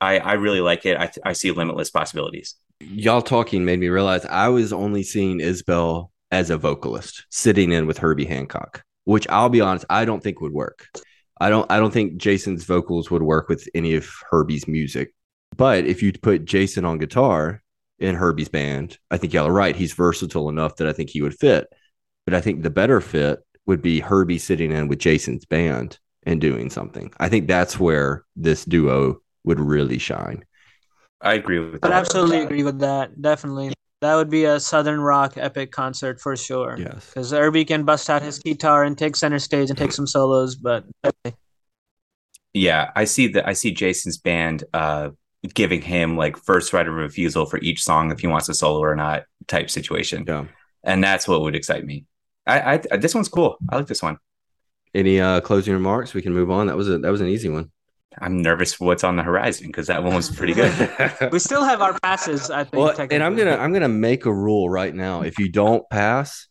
[0.00, 0.96] I, I really like it.
[0.96, 2.54] I, th- I see limitless possibilities.
[2.80, 7.86] y'all talking made me realize I was only seeing Isbell as a vocalist sitting in
[7.86, 10.86] with Herbie Hancock, which I'll be honest, I don't think would work.
[11.40, 15.14] I don't I don't think Jason's vocals would work with any of Herbie's music.
[15.56, 17.62] But if you put Jason on guitar
[17.98, 19.74] in Herbie's band, I think y'all are right.
[19.74, 21.68] He's versatile enough that I think he would fit.
[22.26, 26.38] But I think the better fit would be Herbie sitting in with Jason's band and
[26.38, 27.10] doing something.
[27.18, 30.44] I think that's where this duo would really shine.
[31.22, 31.90] I agree with that.
[31.90, 33.20] I'd absolutely agree with that.
[33.22, 33.72] Definitely.
[34.00, 36.76] That would be a Southern rock epic concert for sure.
[36.78, 37.06] Yes.
[37.06, 40.54] Because Herbie can bust out his guitar and take center stage and take some solos,
[40.54, 40.84] but
[42.54, 43.46] Yeah, I see that.
[43.46, 45.10] I see Jason's band uh,
[45.54, 48.80] giving him like first right of refusal for each song if he wants a solo
[48.80, 50.46] or not type situation, Yeah.
[50.82, 52.04] and that's what would excite me.
[52.46, 53.58] I, I this one's cool.
[53.68, 54.16] I like this one.
[54.94, 56.14] Any uh closing remarks?
[56.14, 56.66] We can move on.
[56.68, 57.70] That was a that was an easy one.
[58.20, 60.72] I'm nervous for what's on the horizon because that one was pretty good.
[61.32, 62.74] we still have our passes, I think.
[62.74, 65.22] well, and I'm gonna I'm gonna make a rule right now.
[65.22, 66.48] If you don't pass,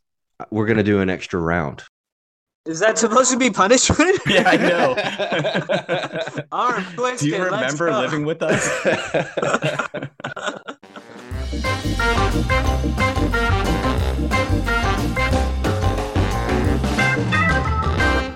[0.49, 1.83] we're gonna do an extra round.
[2.65, 4.19] Is that supposed to be punishment?
[4.27, 6.43] yeah, I know.
[6.51, 7.29] Arm twisted.
[7.29, 8.67] Do you let's remember living with us?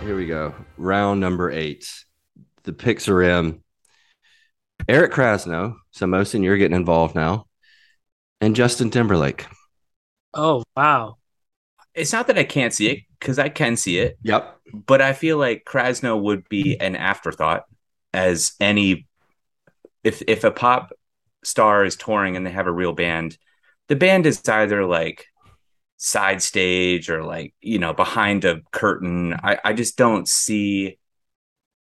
[0.01, 0.55] Here we go.
[0.77, 1.85] Round number eight.
[2.63, 3.61] The picks are in.
[4.87, 5.75] Eric Krasno.
[5.91, 7.45] So Mohsen, you're getting involved now.
[8.39, 9.45] And Justin Timberlake.
[10.33, 11.17] Oh wow.
[11.93, 14.57] it's not that I can't see it because I can see it, Yep.
[14.87, 17.63] but I feel like Krasno would be an afterthought
[18.13, 19.07] as any
[20.03, 20.91] if if a pop
[21.43, 23.37] star is touring and they have a real band,
[23.89, 25.25] the band is either like
[25.97, 29.33] side stage or like you know behind a curtain.
[29.43, 30.97] I I just don't see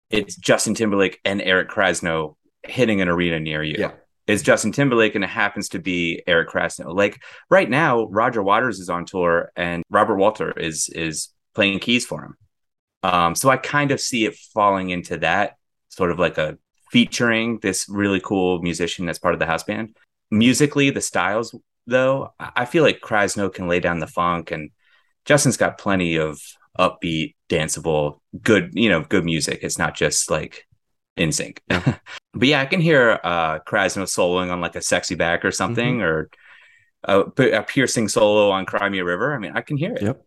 [0.10, 3.76] it's Justin Timberlake and Eric Krasno hitting an arena near you.
[3.78, 3.92] Yeah.
[4.28, 6.96] It's Justin Timberlake and it happens to be Eric Krasno.
[6.96, 12.06] Like right now, Roger Waters is on tour and Robert Walter is is playing keys
[12.06, 12.38] for him.
[13.04, 15.58] Um, so I kind of see it falling into that
[15.90, 16.58] sort of like a
[16.92, 19.96] featuring this really cool musician that's part of the house band.
[20.32, 21.56] musically, the styles
[21.88, 24.72] though, I feel like Krasno can lay down the funk, and
[25.24, 26.40] Justin's got plenty of
[26.80, 29.60] upbeat, danceable, good, you know, good music.
[29.62, 30.68] It's not just like
[31.18, 31.60] NSYNC.
[31.70, 31.98] Yeah.
[32.34, 35.98] but yeah, I can hear uh Krasno soloing on like a sexy back or something,
[35.98, 36.04] mm-hmm.
[36.04, 36.30] or
[37.04, 39.34] a, a, piercing solo on Cry Me a River.
[39.34, 40.02] I mean, I can hear it.
[40.02, 40.26] Yep.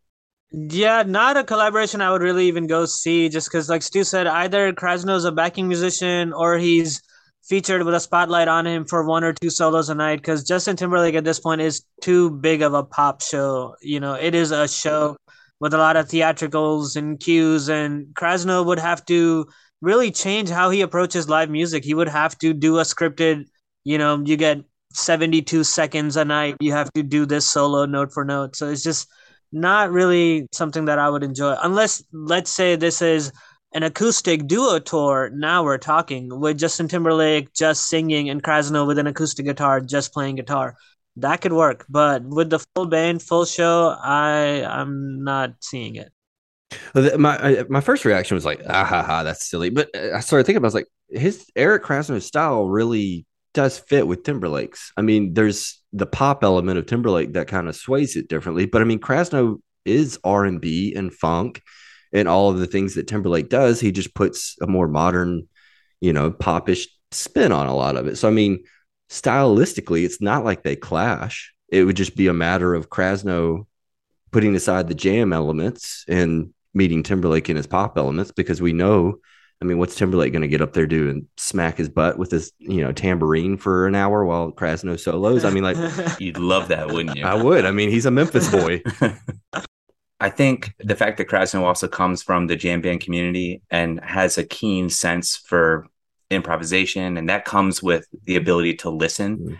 [0.51, 4.27] Yeah, not a collaboration I would really even go see just because, like Stu said,
[4.27, 7.03] either Krasno's a backing musician or he's
[7.49, 10.77] featured with a spotlight on him for one or two solos a night because Justin
[10.77, 13.75] Timberlake at this point is too big of a pop show.
[13.83, 15.17] You know, it is a show
[15.61, 19.47] with a lot of theatricals and cues, and Krasno would have to
[19.81, 21.85] really change how he approaches live music.
[21.85, 23.45] He would have to do a scripted,
[23.85, 24.59] you know, you get
[24.93, 28.57] 72 seconds a night, you have to do this solo note for note.
[28.57, 29.09] So it's just
[29.53, 33.33] not really something that I would enjoy unless let's say this is
[33.73, 35.31] an acoustic duo tour.
[35.33, 40.13] Now we're talking with Justin Timberlake just singing and Krasno with an acoustic guitar just
[40.13, 40.77] playing guitar.
[41.19, 46.13] That could work, but with the full band, full show, I I'm not seeing it.
[47.19, 49.71] My my first reaction was like, ah ha ha, that's silly.
[49.71, 53.79] But uh, I started thinking about, I was like, his Eric Krasno's style really does
[53.79, 54.93] fit with Timberlake's.
[54.97, 58.83] I mean, there's the pop element of Timberlake that kind of sways it differently, but
[58.83, 61.63] I mean, Krasno is R and B and funk
[62.13, 63.81] and all of the things that Timberlake does.
[63.81, 65.49] He just puts a more modern,
[66.01, 68.17] you know, popish spin on a lot of it.
[68.17, 68.63] So I mean,
[69.09, 71.53] stylistically, it's not like they clash.
[71.69, 73.67] It would just be a matter of Krasno
[74.31, 79.19] putting aside the jam elements and meeting Timberlake in his pop elements because we know
[79.61, 82.31] I mean, what's Timberlake going to get up there do and smack his butt with
[82.31, 85.45] his, you know, tambourine for an hour while Krasno solos?
[85.45, 85.77] I mean, like,
[86.21, 87.25] you'd love that, wouldn't you?
[87.25, 87.65] I would.
[87.65, 88.83] I mean, he's a Memphis boy.
[90.21, 94.39] I think the fact that Krasno also comes from the jam band community and has
[94.39, 95.87] a keen sense for
[96.31, 99.59] improvisation, and that comes with the ability to listen, mm.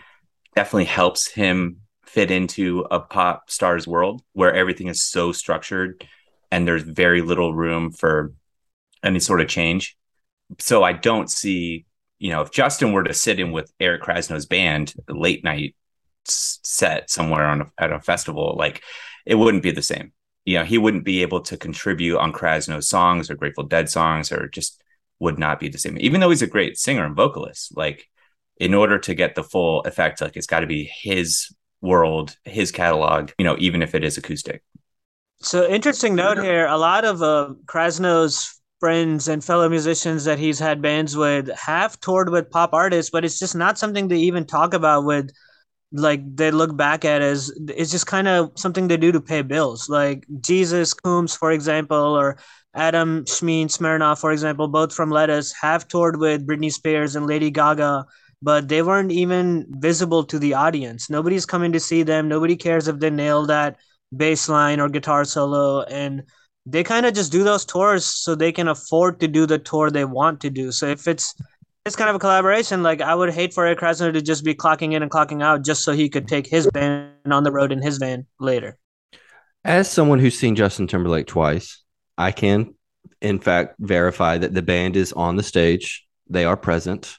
[0.55, 6.03] definitely helps him fit into a pop star's world where everything is so structured
[6.51, 8.33] and there's very little room for
[9.03, 9.95] any sort of change.
[10.57, 11.85] So I don't see,
[12.17, 15.75] you know, if Justin were to sit in with Eric Krasno's band, late night
[16.25, 18.81] set somewhere on a, at a festival, like
[19.25, 20.11] it wouldn't be the same.
[20.45, 24.31] You know, he wouldn't be able to contribute on Krasno's songs or Grateful Dead songs,
[24.31, 24.81] or just
[25.19, 25.97] would not be the same.
[25.99, 28.07] Even though he's a great singer and vocalist, like
[28.57, 32.71] in order to get the full effect, like it's got to be his world, his
[32.71, 33.31] catalog.
[33.37, 34.63] You know, even if it is acoustic.
[35.41, 36.67] So interesting note here.
[36.67, 41.99] A lot of uh, Krasno's friends and fellow musicians that he's had bands with have
[41.99, 45.31] toured with pop artists, but it's just not something to even talk about with
[45.91, 49.41] like they look back at as it's just kind of something they do to pay
[49.41, 49.89] bills.
[49.89, 52.37] Like Jesus Coomes, for example, or
[52.75, 57.49] Adam Shmeen Smirnoff, for example, both from Lettuce, have toured with Britney Spears and Lady
[57.49, 58.05] Gaga,
[58.41, 61.09] but they weren't even visible to the audience.
[61.09, 62.27] Nobody's coming to see them.
[62.27, 63.77] Nobody cares if they nail that
[64.15, 65.81] bass line or guitar solo.
[65.81, 66.23] And
[66.65, 69.89] they kind of just do those tours so they can afford to do the tour
[69.89, 70.71] they want to do.
[70.71, 71.33] So if it's
[71.85, 74.53] it's kind of a collaboration, like I would hate for Eric Krasno to just be
[74.53, 77.71] clocking in and clocking out just so he could take his band on the road
[77.71, 78.77] in his van later.
[79.63, 81.81] As someone who's seen Justin Timberlake twice,
[82.17, 82.75] I can
[83.21, 86.05] in fact verify that the band is on the stage.
[86.29, 87.17] They are present.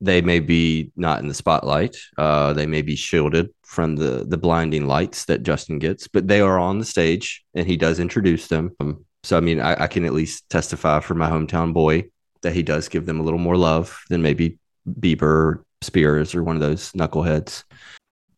[0.00, 1.96] They may be not in the spotlight.
[2.16, 6.40] Uh, they may be shielded from the the blinding lights that Justin gets, but they
[6.40, 8.72] are on the stage and he does introduce them.
[8.80, 12.04] Um, so I mean, I, I, can at least testify for my hometown boy
[12.44, 16.56] that he does give them a little more love than maybe Bieber, Spears, or one
[16.56, 17.64] of those knuckleheads.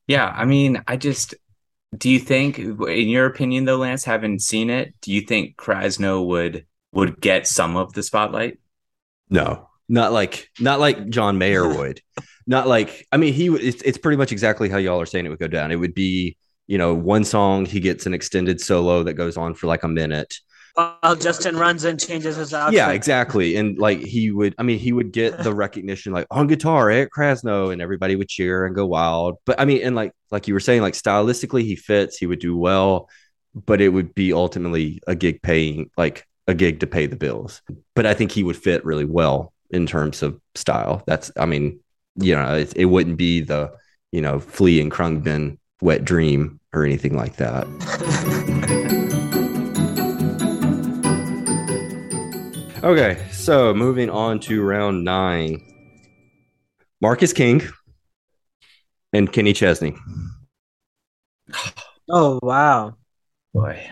[0.09, 1.35] Yeah, I mean, I just
[1.97, 6.25] do you think, in your opinion, though, Lance, having seen it, do you think Krasno
[6.27, 8.59] would would get some of the spotlight?
[9.31, 12.01] No, not like not like John Mayer would.
[12.47, 15.31] not like I mean he it's, it's pretty much exactly how y'all are saying it
[15.31, 15.71] would go down.
[15.71, 16.37] It would be
[16.67, 19.89] you know one song he gets an extended solo that goes on for like a
[19.89, 20.35] minute.
[20.77, 22.75] While Justin runs and changes his outfit.
[22.75, 23.57] Yeah, exactly.
[23.57, 27.11] And like he would, I mean, he would get the recognition like on guitar, Eric
[27.17, 29.37] Krasno, and everybody would cheer and go wild.
[29.47, 32.19] But I mean, and like like you were saying, like stylistically, he fits.
[32.19, 33.09] He would do well,
[33.55, 37.63] but it would be ultimately a gig paying like a gig to pay the bills.
[37.95, 41.03] But I think he would fit really well in terms of style.
[41.07, 41.81] That's, I mean,
[42.17, 43.73] you know, it, it wouldn't be the,
[44.13, 47.67] you know, Flea and Khruangbin wet dream or anything like that.
[52.87, 55.61] okay, so moving on to round nine
[57.01, 57.63] Marcus King
[59.13, 59.97] and Kenny Chesney.
[62.09, 62.95] Oh, wow.
[63.53, 63.91] Boy.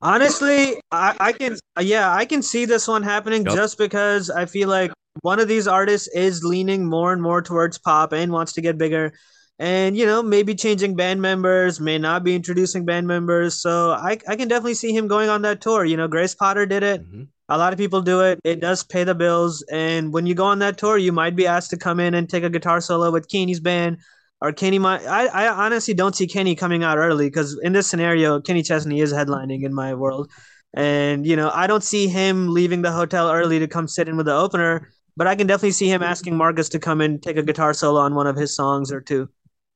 [0.00, 3.54] Honestly, I, I can yeah, I can see this one happening yep.
[3.54, 7.78] just because I feel like one of these artists is leaning more and more towards
[7.78, 9.12] pop and wants to get bigger
[9.58, 14.18] and you know maybe changing band members may not be introducing band members so i,
[14.26, 17.02] I can definitely see him going on that tour you know grace potter did it
[17.02, 17.24] mm-hmm.
[17.54, 20.44] A lot of people do it it does pay the bills and when you go
[20.44, 23.10] on that tour you might be asked to come in and take a guitar solo
[23.10, 23.98] with kenny's band
[24.40, 27.86] or kenny might i, I honestly don't see kenny coming out early because in this
[27.86, 30.30] scenario kenny chesney is headlining in my world
[30.74, 34.16] and you know i don't see him leaving the hotel early to come sit in
[34.16, 37.36] with the opener but i can definitely see him asking marcus to come and take
[37.36, 39.28] a guitar solo on one of his songs or two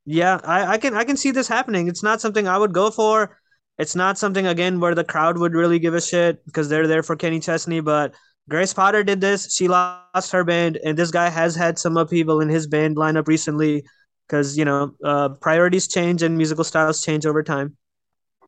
[0.07, 1.89] yeah, I, I can I can see this happening.
[1.89, 3.37] It's not something I would go for.
[3.79, 7.03] It's not something again where the crowd would really give a shit because they're there
[7.03, 7.81] for Kenny Chesney.
[7.81, 8.15] But
[8.49, 9.55] Grace Potter did this.
[9.55, 13.29] She lost her band, and this guy has had some upheaval in his band lineup
[13.29, 13.85] recently
[14.27, 17.77] because you know uh, priorities change and musical styles change over time.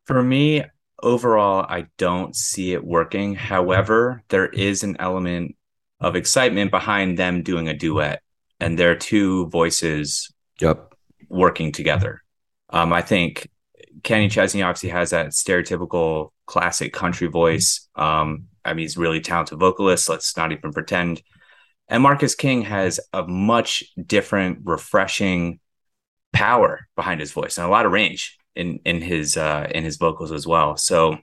[0.05, 0.63] For me,
[1.03, 3.35] overall, I don't see it working.
[3.35, 5.55] However, there is an element
[5.99, 8.21] of excitement behind them doing a duet,
[8.59, 10.33] and their two voices.
[10.59, 10.89] Yep
[11.29, 12.23] working together.
[12.69, 13.47] Um, I think
[14.03, 17.87] Kenny Chesney obviously has that stereotypical classic country voice.
[17.95, 20.09] Um, I mean, he's really talented vocalist.
[20.09, 21.21] Let's not even pretend.
[21.87, 25.59] And Marcus King has a much different, refreshing
[26.31, 29.97] power behind his voice and a lot of range in in his uh, in his
[29.97, 30.77] vocals as well.
[30.77, 31.17] So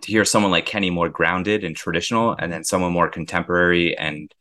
[0.00, 4.34] to hear someone like Kenny more grounded and traditional, and then someone more contemporary and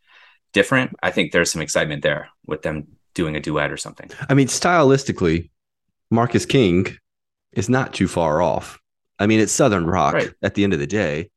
[0.52, 4.10] different, I think there's some excitement there with them doing a duet or something.
[4.28, 5.52] I mean, stylistically,
[6.10, 6.98] Marcus King
[7.56, 8.80] is not too far off.
[9.20, 10.34] I mean, it's Southern rock right.
[10.42, 11.30] at the end of the day.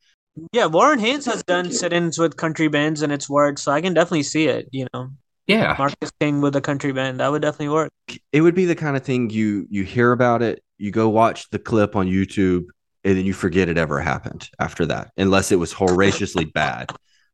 [0.53, 3.95] Yeah, Warren Haynes has done sit-ins with country bands and it's worked, so I can
[3.95, 4.69] definitely see it.
[4.71, 5.11] You know,
[5.47, 7.93] yeah, Marcus King with a country band that would definitely work.
[8.33, 11.49] It would be the kind of thing you you hear about it, you go watch
[11.51, 12.65] the clip on YouTube,
[13.05, 16.91] and then you forget it ever happened after that, unless it was horaciously bad.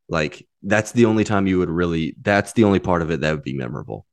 [0.07, 2.15] Like that's the only time you would really.
[2.21, 4.05] That's the only part of it that would be memorable.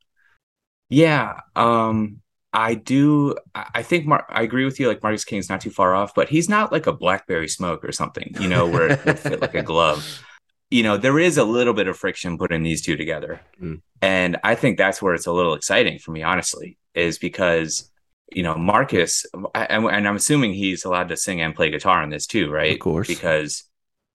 [0.89, 2.23] Yeah, um,
[2.53, 3.37] I do.
[3.55, 4.89] I think Mar- I agree with you.
[4.89, 7.93] Like Marcus King's not too far off, but he's not like a blackberry smoke or
[7.93, 8.35] something.
[8.41, 10.25] You know, where it would fit like a glove.
[10.73, 13.83] You know, there is a little bit of friction putting these two together, mm.
[14.01, 17.91] and I think that's where it's a little exciting for me, honestly, is because
[18.31, 22.11] you know Marcus, I, and I'm assuming he's allowed to sing and play guitar on
[22.11, 22.75] this too, right?
[22.75, 23.65] Of course, because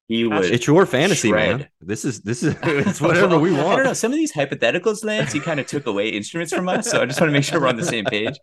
[0.08, 1.60] he would it's your fantasy shred.
[1.60, 1.70] man.
[1.82, 5.04] This is this is it's whatever we want i don't know some of these hypotheticals
[5.04, 7.44] lance he kind of took away instruments from us so i just want to make
[7.44, 8.38] sure we're on the same page.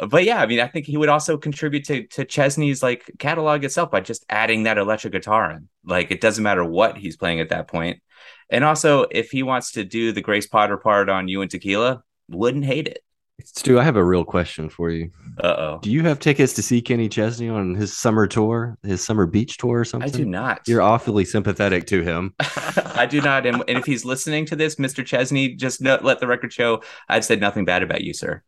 [0.10, 3.64] But yeah i mean i think he would also contribute to to chesney's like catalog
[3.64, 5.68] itself by just adding that electric guitar in.
[5.84, 7.70] Like it doesn't matter what he's playing at that point.
[7.70, 8.02] point.
[8.50, 12.02] And also if he wants to do the grace potter part on you and tequila
[12.28, 13.02] wouldn't hate it
[13.44, 15.10] Stu, I have a real question for you.
[15.38, 15.78] Uh oh.
[15.82, 19.56] Do you have tickets to see Kenny Chesney on his summer tour, his summer beach
[19.58, 20.12] tour or something?
[20.12, 20.62] I do not.
[20.66, 22.34] You're awfully sympathetic to him.
[22.40, 23.46] I do not.
[23.46, 25.04] And, and, if he's listening to this, Mr.
[25.04, 28.42] Chesney, just no, let the record show I've said nothing bad about you, sir.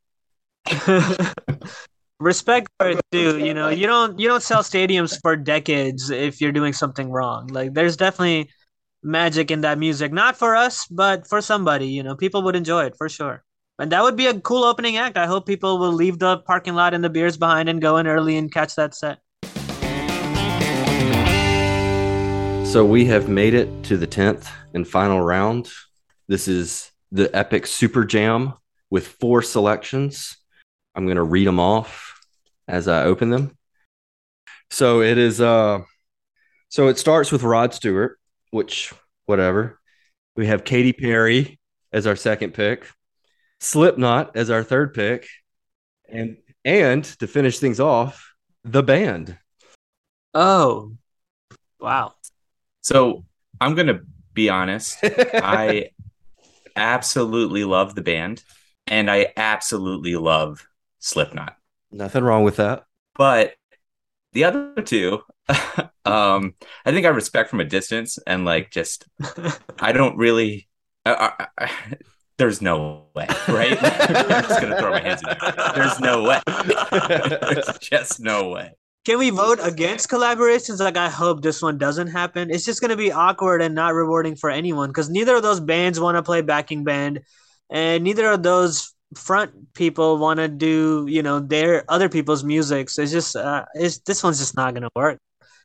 [2.21, 3.39] Respect for due.
[3.39, 7.49] You know, you don't you don't sell stadiums for decades if you're doing something wrong.
[7.49, 8.51] Like there's definitely
[9.03, 10.13] magic in that music.
[10.13, 11.89] Not for us, but for somebody.
[11.89, 13.43] You know, people would enjoy it for sure.
[13.79, 15.17] And that would be a cool opening act.
[15.17, 18.07] I hope people will leave the parking lot and the beers behind and go in
[18.07, 19.19] early and catch that set.
[22.71, 25.71] So we have made it to the 10th and final round.
[26.29, 28.55] This is the Epic Super Jam
[28.91, 30.37] with four selections.
[30.95, 32.19] I'm going to read them off
[32.69, 33.57] as I open them.
[34.71, 35.81] So it is uh
[36.71, 38.19] so it starts with Rod Stewart,
[38.51, 38.95] which
[39.27, 39.79] whatever.
[40.37, 41.61] We have Katy Perry
[41.93, 42.87] as our second pick.
[43.63, 45.29] Slipknot as our third pick,
[46.09, 48.35] and and to finish things off,
[48.65, 49.39] the band.
[50.35, 50.97] Oh,
[51.79, 52.15] wow!
[52.81, 53.25] So
[53.61, 54.01] I'm gonna
[54.35, 54.99] be honest.
[55.05, 55.91] I
[56.75, 58.43] absolutely love the band,
[58.89, 60.67] and I absolutely love
[60.99, 61.57] Slipknot.
[61.93, 62.85] Nothing wrong with that.
[63.15, 63.55] But
[64.33, 65.21] the other two,
[66.05, 66.55] um,
[66.85, 69.07] I think I respect from a distance, and like just
[69.79, 70.69] I don't really.
[71.07, 71.71] I, I,
[72.43, 73.79] there's no way, right?
[73.83, 75.73] I'm just gonna throw my hands in there.
[75.77, 76.41] There's no way.
[77.41, 78.73] there's just no way.
[79.05, 80.81] Can we vote against collaborations?
[80.81, 82.51] Like, I hope this one doesn't happen.
[82.51, 86.01] It's just gonna be awkward and not rewarding for anyone because neither of those bands
[86.01, 87.21] want to play backing band,
[87.71, 92.91] and neither of those front people want to do you know their other people's music.
[92.91, 95.21] So it's just uh, it's this one's just not gonna work.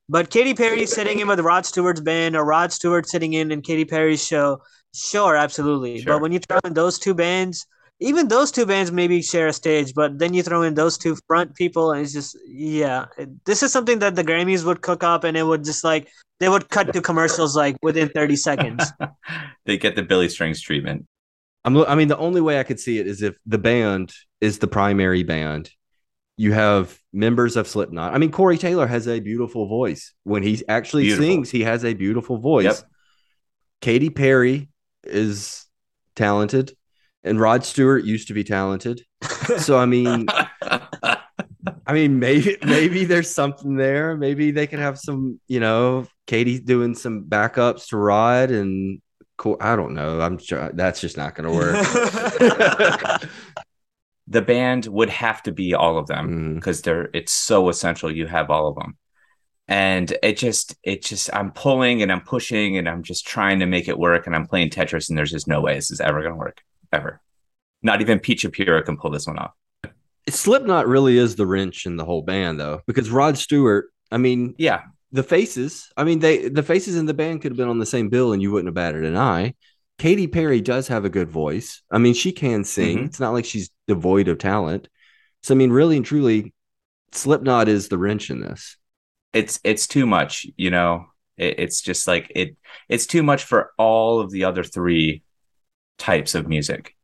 [0.07, 3.61] But Katy Perry sitting in with Rod Stewart's band, or Rod Stewart sitting in in
[3.63, 4.61] Katy Perry's show,
[4.97, 5.99] Sure, absolutely.
[5.99, 6.13] Sure.
[6.13, 7.65] But when you throw in those two bands
[7.99, 11.17] even those two bands maybe share a stage, but then you throw in those two
[11.27, 13.05] front people, and it's just yeah.
[13.45, 16.07] This is something that the Grammys would cook up, and it would just like
[16.39, 18.91] they would cut to commercials like within thirty seconds.
[19.65, 21.07] they get the Billy Strings treatment.
[21.65, 24.59] I'm, I mean, the only way I could see it is if the band is
[24.59, 25.71] the primary band.
[26.39, 28.13] You have members of Slipknot.
[28.13, 30.13] I mean, Corey Taylor has a beautiful voice.
[30.23, 31.25] When he actually Beautiful.
[31.25, 32.63] sings, he has a beautiful voice.
[32.65, 32.75] Yep.
[33.81, 34.69] Katy Perry
[35.09, 35.65] is
[36.15, 36.73] talented,
[37.23, 39.01] and Rod Stewart used to be talented.
[39.59, 40.25] So I mean,
[41.85, 44.15] I mean, maybe maybe there's something there.
[44.17, 49.01] Maybe they can have some, you know, Katy doing some backups to Rod and
[49.37, 49.57] cool.
[49.61, 50.19] I don't know.
[50.21, 53.21] I'm sure that's just not going to work.
[54.27, 56.55] the band would have to be all of them Mm.
[56.55, 58.97] because they're it's so essential you have all of them
[59.67, 63.65] and it just it just i'm pulling and i'm pushing and i'm just trying to
[63.65, 66.21] make it work and i'm playing tetris and there's just no way this is ever
[66.21, 66.61] going to work
[66.93, 67.21] ever
[67.81, 69.51] not even pete shapiro can pull this one off
[70.29, 73.85] Slipknot really is the wrench in the whole band, though, because Rod Stewart.
[74.11, 75.91] I mean, yeah the faces.
[75.95, 78.33] I mean, they the faces in the band could have been on the same bill,
[78.33, 79.55] and you wouldn't have batted an eye.
[79.97, 81.81] Katy Perry does have a good voice.
[81.89, 82.99] I mean, she can sing.
[82.99, 83.05] Mhm.
[83.05, 84.89] It's not like she's devoid of talent.
[85.41, 86.53] So, I mean, really and truly,
[87.13, 88.77] Slipknot is the wrench in this.
[89.33, 91.05] It's it's too much you know
[91.37, 92.55] it, it's just like it
[92.89, 95.23] it's too much for all of the other three
[95.97, 96.95] types of music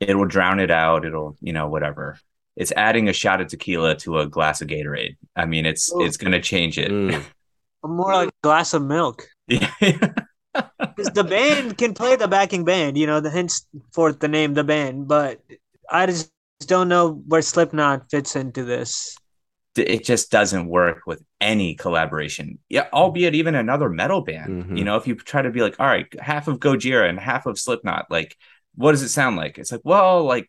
[0.00, 2.18] it will drown it out it'll you know whatever
[2.56, 6.04] it's adding a shot of tequila to a glass of gatorade i mean it's Oh.
[6.04, 7.24] it's going to change it Mm.
[7.84, 9.22] More like a glass of milk.
[9.46, 14.54] yeah Because the band can play the backing band, you know, the henceforth the name
[14.54, 15.40] the band, but
[15.88, 16.32] I just
[16.66, 19.16] don't know where Slipknot fits into this.
[19.78, 24.78] It just doesn't work with any collaboration yeah albeit even another metal band Mhm.
[24.78, 27.46] you know if you try to be like all right half of gojira and half
[27.46, 28.36] of slipknot like
[28.74, 30.48] what does it sound like it's like well like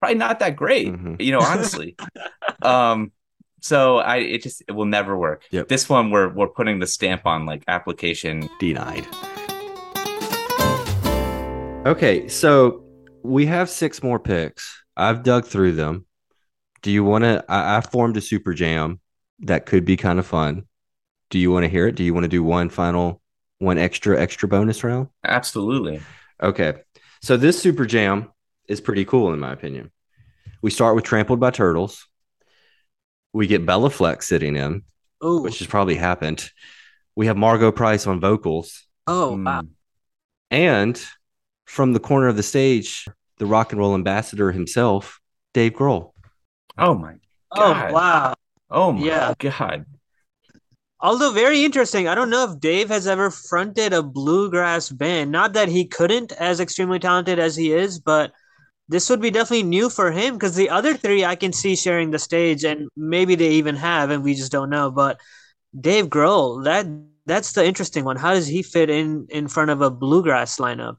[0.00, 1.20] probably not that great Mhm.
[1.20, 1.96] you know honestly
[2.62, 3.12] um
[3.60, 5.68] so i it just it will never work Yep.
[5.68, 9.06] this one we're we're putting the stamp on like application Denied.
[11.84, 12.84] Okay, so
[13.24, 14.82] we have six more picks.
[14.96, 16.06] I've dug through them.
[16.82, 17.44] Do you want to?
[17.48, 19.00] I, I formed a super jam
[19.40, 20.64] that could be kind of fun.
[21.30, 21.94] Do you want to hear it?
[21.94, 23.20] Do you want to do one final,
[23.58, 25.08] one extra, extra bonus round?
[25.24, 26.00] absolutely
[26.42, 26.74] Okay,
[27.22, 28.30] so this super jam
[28.68, 29.90] is pretty cool in my opinion.
[30.60, 32.06] We start with "Trampled by Turtles."
[33.32, 34.82] We get Béla Fleck sitting in,
[35.24, 35.40] Ooh.
[35.42, 36.50] which has probably happened.
[37.16, 38.84] We have Margo Price on vocals.
[39.06, 39.44] oh, Mm.
[39.46, 39.62] wow.
[40.50, 41.02] And
[41.64, 43.06] from the corner of the stage,
[43.38, 45.20] the rock and roll ambassador himself,
[45.54, 46.11] Dave Grohl.
[46.78, 47.14] Oh my
[47.52, 47.90] oh, God.
[47.90, 48.34] Oh, wow.
[48.70, 49.34] oh my Yeah.
[49.38, 49.86] god
[51.00, 55.32] Although very interesting, I don't know if Dave has ever fronted a bluegrass band.
[55.32, 58.30] Not that he couldn't, as extremely talented as he is, but
[58.88, 62.12] this would be definitely new for him because the other three I can see sharing
[62.12, 64.92] the stage, and maybe they even have, and we just don't know.
[64.92, 65.20] But
[65.78, 66.86] Dave Grohl, that
[67.26, 68.16] that's the interesting one.
[68.16, 70.98] How does he fit in in front of a bluegrass lineup?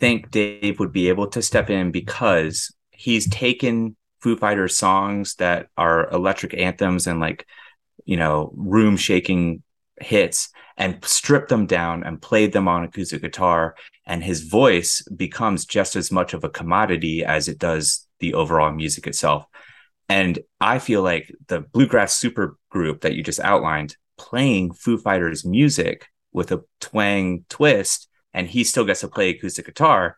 [0.00, 5.68] think Dave would be able to step in because he's taken Foo Fighters songs that
[5.76, 7.46] are electric anthems and like,
[8.04, 9.62] you know, room shaking
[10.00, 13.74] hits and stripped them down and played them on acoustic guitar.
[14.06, 18.72] And his voice becomes just as much of a commodity as it does the overall
[18.72, 19.46] music itself.
[20.08, 25.44] And I feel like the bluegrass super group that you just outlined playing Foo Fighters
[25.44, 30.16] music with a twang twist and he still gets to play acoustic guitar,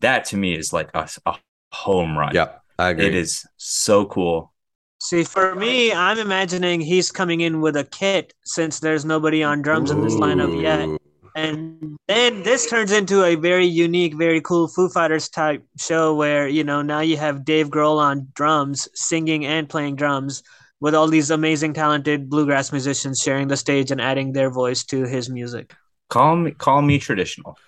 [0.00, 1.36] that to me is like a, a
[1.72, 2.34] home run.
[2.80, 4.54] I It is so cool.
[5.02, 9.60] See, for me, I'm imagining he's coming in with a kit since there's nobody on
[9.60, 10.88] drums in this lineup yet.
[11.36, 16.48] And then this turns into a very unique, very cool Foo Fighters type show where,
[16.48, 20.42] you know, now you have Dave Grohl on drums, singing and playing drums
[20.80, 25.04] with all these amazing, talented bluegrass musicians sharing the stage and adding their voice to
[25.04, 25.74] his music.
[26.08, 27.58] Call me call me traditional.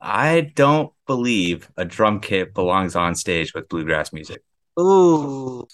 [0.00, 4.42] I don't believe a drum kit belongs on stage with bluegrass music.
[4.78, 5.66] Ooh.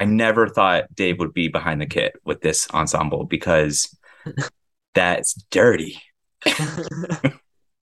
[0.00, 3.94] I never thought Dave would be behind the kit with this ensemble because
[4.94, 6.00] that's dirty.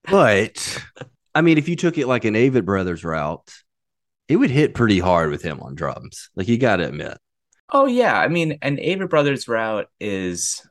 [0.09, 0.81] But
[1.35, 3.41] I mean, if you took it like an Avett Brothers route,
[4.27, 6.29] it would hit pretty hard with him on drums.
[6.35, 7.17] Like you got to admit.
[7.71, 10.65] Oh yeah, I mean, an Avett Brothers route is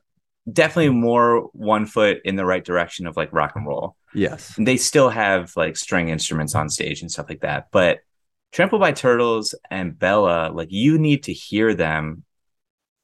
[0.51, 3.95] definitely more one foot in the right direction of like rock and roll.
[4.13, 4.55] Yes.
[4.57, 7.99] They still have like string instruments on stage and stuff like that, but
[8.53, 12.23] Trampled by Turtles and Béla, like you need to hear them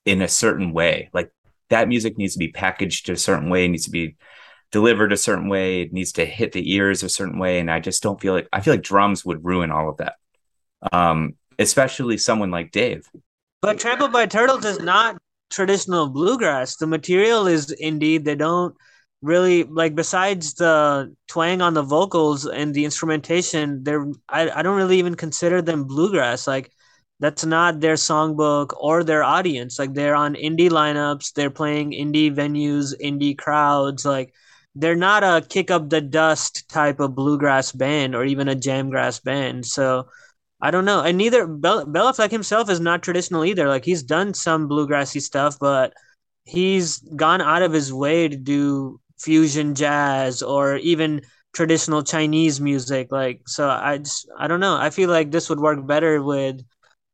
[0.05, 1.09] in a certain way.
[1.13, 1.31] Like
[1.69, 4.15] that music needs to be packaged a certain way, it needs to be
[4.71, 7.81] delivered a certain way, it needs to hit the ears a certain way, and I
[7.81, 10.15] just don't feel like I feel like drums would ruin all of that.
[10.91, 13.09] Um, especially someone like Dave.
[13.61, 15.17] But Trampled by Turtles is not
[15.49, 16.77] traditional bluegrass.
[16.77, 18.75] The material is indeed they don't
[19.23, 24.75] really like besides the twang on the vocals and the instrumentation they're I, I don't
[24.75, 26.45] really even consider them bluegrass.
[26.45, 26.71] Like
[27.21, 29.79] that's not their songbook or their audience.
[29.79, 31.33] Like they're on indie lineups.
[31.33, 34.03] They're playing indie venues indie crowds.
[34.03, 34.33] Like
[34.75, 39.23] they're not a kick up the dust type of bluegrass band or even a jamgrass
[39.23, 39.65] band.
[39.65, 40.09] So
[40.61, 41.01] i don't know.
[41.01, 43.69] And neither Bell- Fleck himself is not traditional either.
[43.69, 45.93] Like he's done some bluegrassy stuff but
[46.45, 51.21] he's gone out of his way to do fusion jazz or even
[51.53, 53.11] traditional Chinese music.
[53.11, 54.75] Like, so I just, I don't know.
[54.75, 56.61] I feel like this would work better with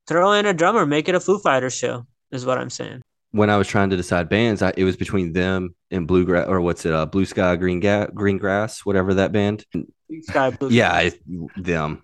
[0.07, 3.01] throw in a drummer, make it a Foo Fighter show, is what I'm saying.
[3.31, 6.61] When I was trying to decide bands, I, it was between them and Bluegrass, or
[6.61, 9.65] what's it, uh, Blue Sky, Green, Ga- Green Grass, whatever that band.
[9.71, 11.11] Blue Sky, Blue yeah, I,
[11.55, 12.01] them.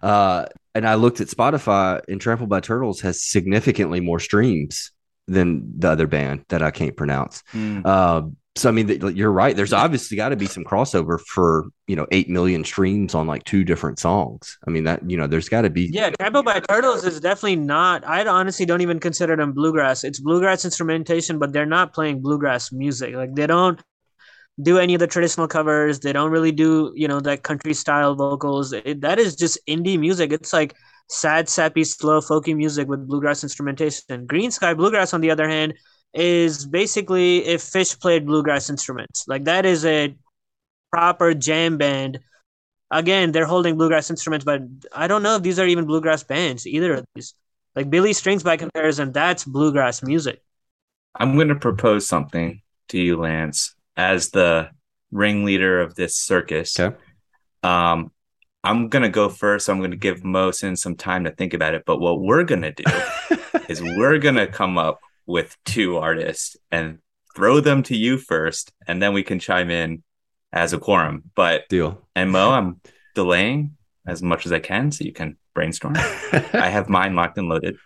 [0.00, 0.46] Uh,
[0.76, 4.92] and I looked at Spotify, and Trampled by Turtles has significantly more streams
[5.26, 7.42] than the other band that I can't pronounce.
[7.52, 7.82] Mm.
[7.84, 8.28] Uh,
[8.58, 9.54] so I mean, you're right.
[9.56, 13.44] There's obviously got to be some crossover for you know eight million streams on like
[13.44, 14.58] two different songs.
[14.66, 15.90] I mean that you know there's got to be.
[15.92, 18.06] Yeah, Trampled by Turtles is definitely not.
[18.06, 20.04] I honestly don't even consider them bluegrass.
[20.04, 23.14] It's bluegrass instrumentation, but they're not playing bluegrass music.
[23.14, 23.80] Like they don't
[24.60, 26.00] do any of the traditional covers.
[26.00, 28.72] They don't really do you know that country style vocals.
[28.72, 30.32] It, that is just indie music.
[30.32, 30.74] It's like
[31.08, 34.26] sad, sappy, slow, folky music with bluegrass instrumentation.
[34.26, 35.74] Green Sky Bluegrass, on the other hand
[36.14, 39.26] is basically if Phish played bluegrass instruments.
[39.28, 40.16] Like that is a
[40.90, 42.20] proper jam band.
[42.90, 44.62] Again, they're holding bluegrass instruments, but
[44.94, 47.34] I don't know if these are even bluegrass bands, either of these.
[47.76, 50.42] Like Billy Strings, by comparison, that's bluegrass music.
[51.14, 54.70] I'm going to propose something to you, Lance, as the
[55.10, 56.78] ringleader of this circus.
[56.78, 56.96] Okay.
[57.62, 58.10] Um,
[58.64, 59.68] I'm going to go first.
[59.68, 61.84] I'm going to give Mohsen some time to think about it.
[61.86, 62.84] But what we're going to do
[63.68, 66.98] is we're going to come up with two artists and
[67.36, 70.02] throw them to you first, and then we can chime in
[70.52, 71.22] as a quorum.
[71.36, 72.08] But deal.
[72.16, 72.80] And Mo, I'm
[73.14, 73.76] delaying
[74.06, 75.94] as much as I can so you can brainstorm.
[75.96, 77.76] I have mine locked and loaded.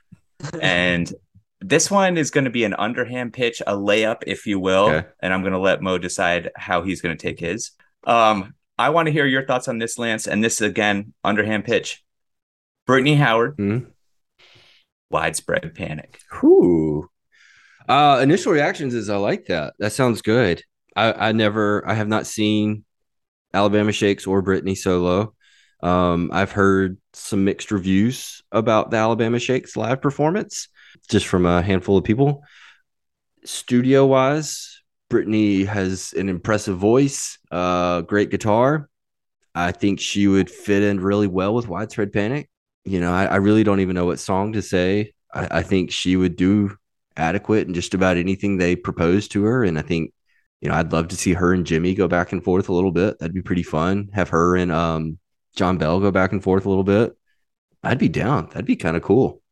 [0.61, 1.12] And
[1.61, 4.86] this one is going to be an underhand pitch, a layup, if you will.
[4.86, 5.09] Okay.
[5.20, 7.72] And I'm going to let Mo decide how he's going to take his.
[8.05, 10.26] Um, I want to hear your thoughts on this, Lance.
[10.26, 12.03] And this again, underhand pitch.
[12.86, 13.88] Brittany Howard, mm-hmm.
[15.11, 16.18] widespread panic.
[16.43, 17.09] Whoo.
[17.89, 19.74] Uh, initial reactions is I like that.
[19.78, 20.62] That sounds good.
[20.95, 22.85] I, I never, I have not seen
[23.55, 25.35] Alabama Shakes or Brittany solo.
[25.83, 30.68] Um, I've heard some mixed reviews about the Alabama Shakes live performance,
[31.09, 32.45] just from a handful of people.
[33.45, 34.80] Studio wise,
[35.11, 38.89] Brittany has an impressive voice, uh, great guitar.
[39.55, 42.49] I think she would fit in really well with Widespread Panic.
[42.85, 45.12] You know, I, I really don't even know what song to say.
[45.35, 46.76] I, I think she would do
[47.16, 49.64] adequate in just about anything they propose to her.
[49.64, 50.12] And I think,
[50.60, 52.92] you know, I'd love to see her and Jimmy go back and forth a little
[52.92, 53.18] bit.
[53.18, 54.10] That'd be pretty fun.
[54.12, 55.18] Have her and um,
[55.56, 57.16] John Bell go back and forth a little bit.
[57.82, 58.46] I'd be down.
[58.46, 59.42] That'd be kind of cool.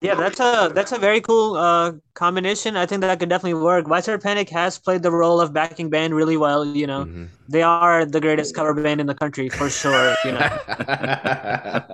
[0.00, 2.76] Yeah, that's a that's a very cool uh, combination.
[2.76, 3.88] I think that could definitely work.
[3.88, 6.64] Widespread Panic has played the role of backing band really well.
[6.64, 7.24] You know, mm-hmm.
[7.48, 10.14] they are the greatest cover band in the country for sure.
[10.24, 10.38] You know,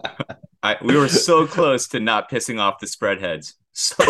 [0.62, 3.54] I, we were so close to not pissing off the spreadheads.
[3.76, 3.96] So,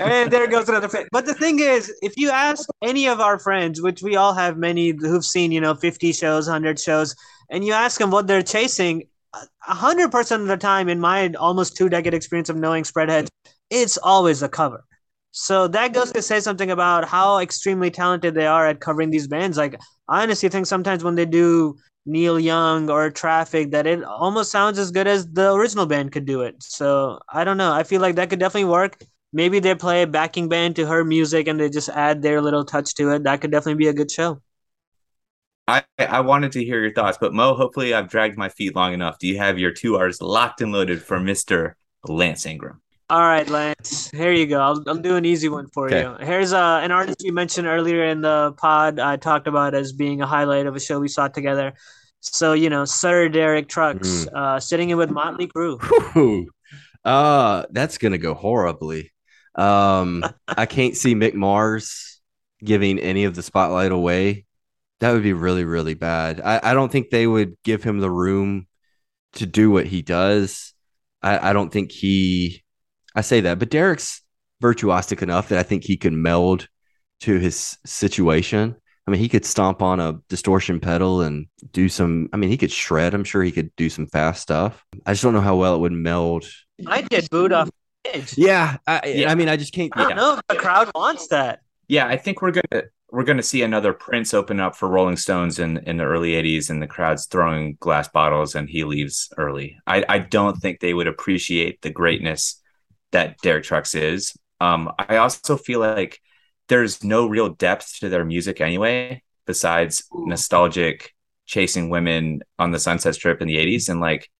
[0.00, 0.88] and there goes another.
[0.88, 1.06] Fan.
[1.12, 4.56] But the thing is, if you ask any of our friends, which we all have
[4.56, 7.14] many who've seen, you know, fifty shows, hundred shows,
[7.50, 9.04] and you ask them what they're chasing,
[9.60, 13.28] hundred percent of the time, in my almost two decade experience of knowing spreadheads,
[13.70, 14.84] it's always a cover.
[15.30, 19.28] So that goes to say something about how extremely talented they are at covering these
[19.28, 19.56] bands.
[19.56, 21.76] Like I honestly think sometimes when they do
[22.08, 26.24] Neil Young or Traffic that it almost sounds as good as the original band could
[26.24, 26.62] do it.
[26.62, 27.72] So I don't know.
[27.72, 29.04] I feel like that could definitely work.
[29.32, 32.64] Maybe they play a backing band to her music and they just add their little
[32.64, 33.24] touch to it.
[33.24, 34.40] That could definitely be a good show.
[35.68, 38.94] I, I wanted to hear your thoughts, but Mo, hopefully I've dragged my feet long
[38.94, 39.18] enough.
[39.18, 41.74] Do you have your two R's locked and loaded for Mr.
[42.06, 42.80] Lance Ingram?
[43.10, 44.10] All right, Lance.
[44.10, 44.60] Here you go.
[44.60, 46.02] I'll, I'll do an easy one for okay.
[46.02, 46.26] you.
[46.26, 48.98] Here's uh, an artist you mentioned earlier in the pod.
[48.98, 51.72] I talked about as being a highlight of a show we saw together.
[52.20, 54.34] So you know, Sir Derek Trucks mm.
[54.34, 56.46] uh, sitting in with Motley Crue.
[57.04, 59.12] Uh, that's gonna go horribly.
[59.54, 62.20] Um, I can't see Mick Mars
[62.62, 64.44] giving any of the spotlight away.
[65.00, 66.40] That would be really, really bad.
[66.40, 68.66] I, I don't think they would give him the room
[69.34, 70.74] to do what he does.
[71.22, 72.62] I, I don't think he
[73.14, 74.22] I say that, but Derek's
[74.62, 76.68] virtuosic enough that I think he can meld
[77.20, 78.76] to his situation.
[79.08, 82.28] I mean, he could stomp on a distortion pedal and do some.
[82.34, 83.14] I mean, he could shred.
[83.14, 84.84] I'm sure he could do some fast stuff.
[85.06, 86.44] I just don't know how well it would meld.
[86.86, 87.70] I get booed off
[88.06, 88.36] stage.
[88.36, 89.30] Yeah, I, Yeah.
[89.32, 89.90] I mean, I just can't.
[89.96, 91.60] I don't know if the crowd wants that.
[91.86, 95.58] Yeah, I think we're gonna we're gonna see another Prince open up for Rolling Stones
[95.58, 99.78] in in the early '80s, and the crowd's throwing glass bottles, and he leaves early.
[99.86, 102.60] I I don't think they would appreciate the greatness
[103.12, 104.36] that Derek Trucks is.
[104.60, 106.20] Um, I also feel like
[106.68, 111.14] there's no real depth to their music anyway, besides nostalgic
[111.46, 114.30] chasing women on the Sunset Strip in the '80s, and like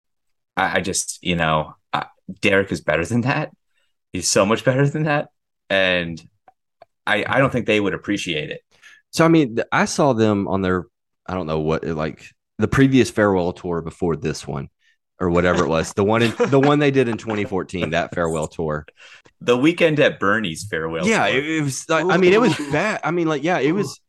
[0.56, 2.04] I, I just you know uh,
[2.40, 3.50] Derek is better than that.
[4.12, 5.28] He's so much better than that,
[5.68, 6.22] and
[7.06, 8.60] I, I don't think they would appreciate it.
[9.10, 10.86] So I mean, I saw them on their
[11.26, 12.24] I don't know what like
[12.58, 14.68] the previous farewell tour before this one
[15.20, 15.92] or whatever it was.
[15.92, 18.86] The one in the one they did in 2014, that farewell tour.
[19.40, 21.06] The weekend at Bernie's farewell.
[21.06, 21.38] yeah, tour.
[21.38, 23.00] it, it was like, I mean, it was bad.
[23.04, 24.00] I mean, like, yeah, it was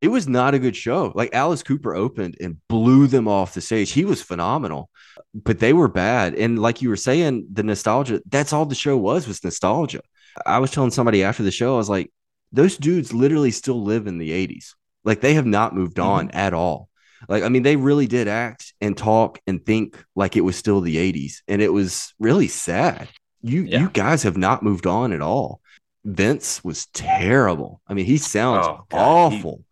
[0.00, 1.12] it was not a good show.
[1.14, 3.92] Like Alice Cooper opened and blew them off the stage.
[3.92, 4.90] He was phenomenal,
[5.34, 6.34] but they were bad.
[6.34, 10.00] And like you were saying, the nostalgia, that's all the show was was nostalgia.
[10.44, 12.12] I was telling somebody after the show, I was like,
[12.52, 14.74] those dudes literally still live in the 80s.
[15.04, 16.08] Like they have not moved mm-hmm.
[16.08, 16.90] on at all.
[17.28, 20.80] Like, I mean, they really did act and talk and think like it was still
[20.80, 21.42] the 80s.
[21.48, 23.08] And it was really sad.
[23.42, 23.80] You Yeah.
[23.80, 25.60] you guys have not moved on at all.
[26.04, 27.80] Vince was terrible.
[27.88, 29.64] I mean, he sounds Oh, God, he- awful.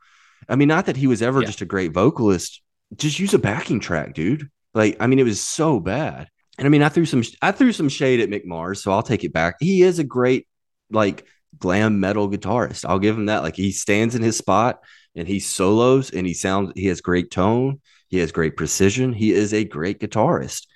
[0.49, 1.47] I mean, not that he was ever Yeah.
[1.47, 2.61] just a great vocalist.
[2.97, 4.49] Just use a backing track, dude.
[4.75, 6.29] Like, I mean, it was so bad.
[6.59, 9.03] And I mean, I threw some I threw some shade at Mick Mars, so I'll
[9.03, 9.57] take it back.
[9.61, 10.47] He is a great
[10.91, 11.25] like
[11.59, 12.85] glam metal guitarist.
[12.89, 13.43] I'll give him that.
[13.43, 14.81] Like he stands in his spot
[15.15, 19.13] and he solos and he sounds he has great tone, he has great precision.
[19.13, 20.67] He is a great guitarist.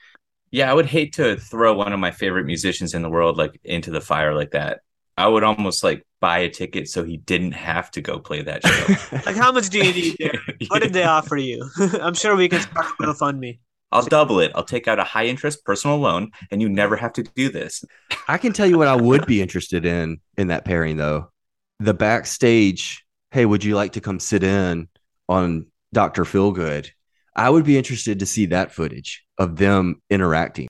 [0.51, 3.61] yeah, I would hate to throw one of my favorite musicians in the world like
[3.65, 4.81] into the fire like that.
[5.17, 8.65] I would almost like buy a ticket so he didn't have to go play that
[8.67, 9.19] show.
[9.27, 10.17] Like, how much do you need?
[10.19, 10.65] Derek?
[10.69, 11.69] What did they offer you?
[12.01, 13.59] I'm sure we can start a GoFundMe.
[13.91, 14.53] I'll double it.
[14.55, 17.85] I'll take out a high interest personal loan, and you never have to do this.
[18.29, 21.31] I can tell you what I would be interested in in that pairing though.
[21.81, 24.89] The backstage, hey, would you like to come sit in
[25.29, 26.25] on Dr.
[26.25, 26.91] Feelgood?
[27.37, 30.69] I would be interested to see that footage of them interacting.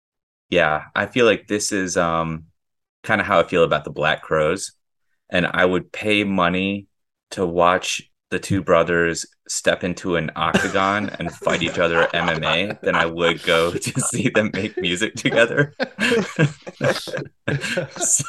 [0.51, 2.45] Yeah, I feel like this is um
[3.03, 4.73] kind of how I feel about the Black Crowes,
[5.31, 6.89] and I would pay money
[7.31, 12.81] to watch the two brothers step into an octagon and fight each other at MMA
[12.83, 15.75] than I would go to see them make music together.
[17.97, 18.25] so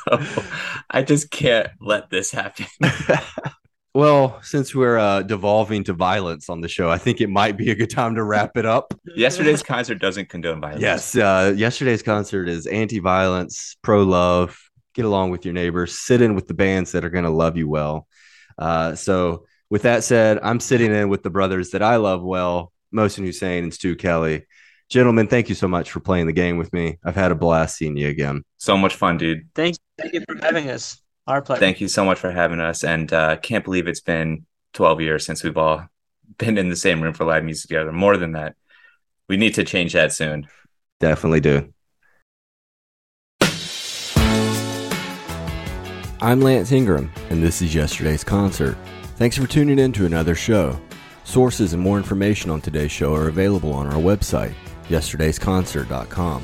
[0.89, 2.67] I just can't let this happen.
[3.99, 7.69] Well, since we're uh, devolving to violence on the show, I think it might be
[7.69, 8.93] a good time to wrap it up.
[9.13, 10.81] Yesterday's concert doesn't condone violence.
[10.81, 14.57] Yes, uh, yesterday's concert is anti-violence, pro-love.
[14.93, 15.99] Get along with your neighbors.
[15.99, 18.07] Sit in with the bands that are going to love you well.
[18.57, 22.71] Uh, so, with that said, I'm sitting in with the brothers that I love well,
[22.95, 24.45] Mohsen Hussein and Stu Kelly.
[24.87, 26.99] Gentlemen, thank you so much for playing the game with me.
[27.03, 28.45] I've had a blast seeing you again.
[28.59, 29.49] So much fun, dude.
[29.53, 31.01] Thank, thank you for having us.
[31.27, 31.59] Our pleasure.
[31.59, 32.83] Thank you so much for having us.
[32.83, 35.87] And uh, can't believe it's been 12 years since we've all
[36.37, 37.91] been in the same room for live music together.
[37.91, 38.55] More than that.
[39.27, 40.47] We need to change that soon.
[40.99, 41.73] Definitely do.
[46.21, 48.77] I'm Lance Ingram, and this is yesterday's concert.
[49.15, 50.77] Thanks for tuning in to another show.
[51.23, 54.53] Sources and more information on today's show are available on our website,
[54.89, 56.41] yesterdaysconcert.com.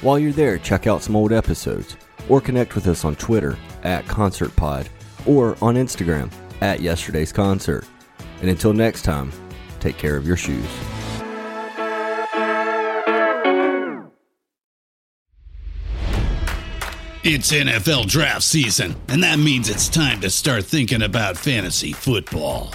[0.00, 1.96] While you're there, check out some old episodes,
[2.28, 4.88] or connect with us on Twitter at ConcertPod,
[5.26, 7.84] or on Instagram at Yesterday's Concert.
[8.40, 9.32] And until next time,
[9.80, 10.68] take care of your shoes.
[17.24, 22.74] It's NFL draft season, and that means it's time to start thinking about fantasy football.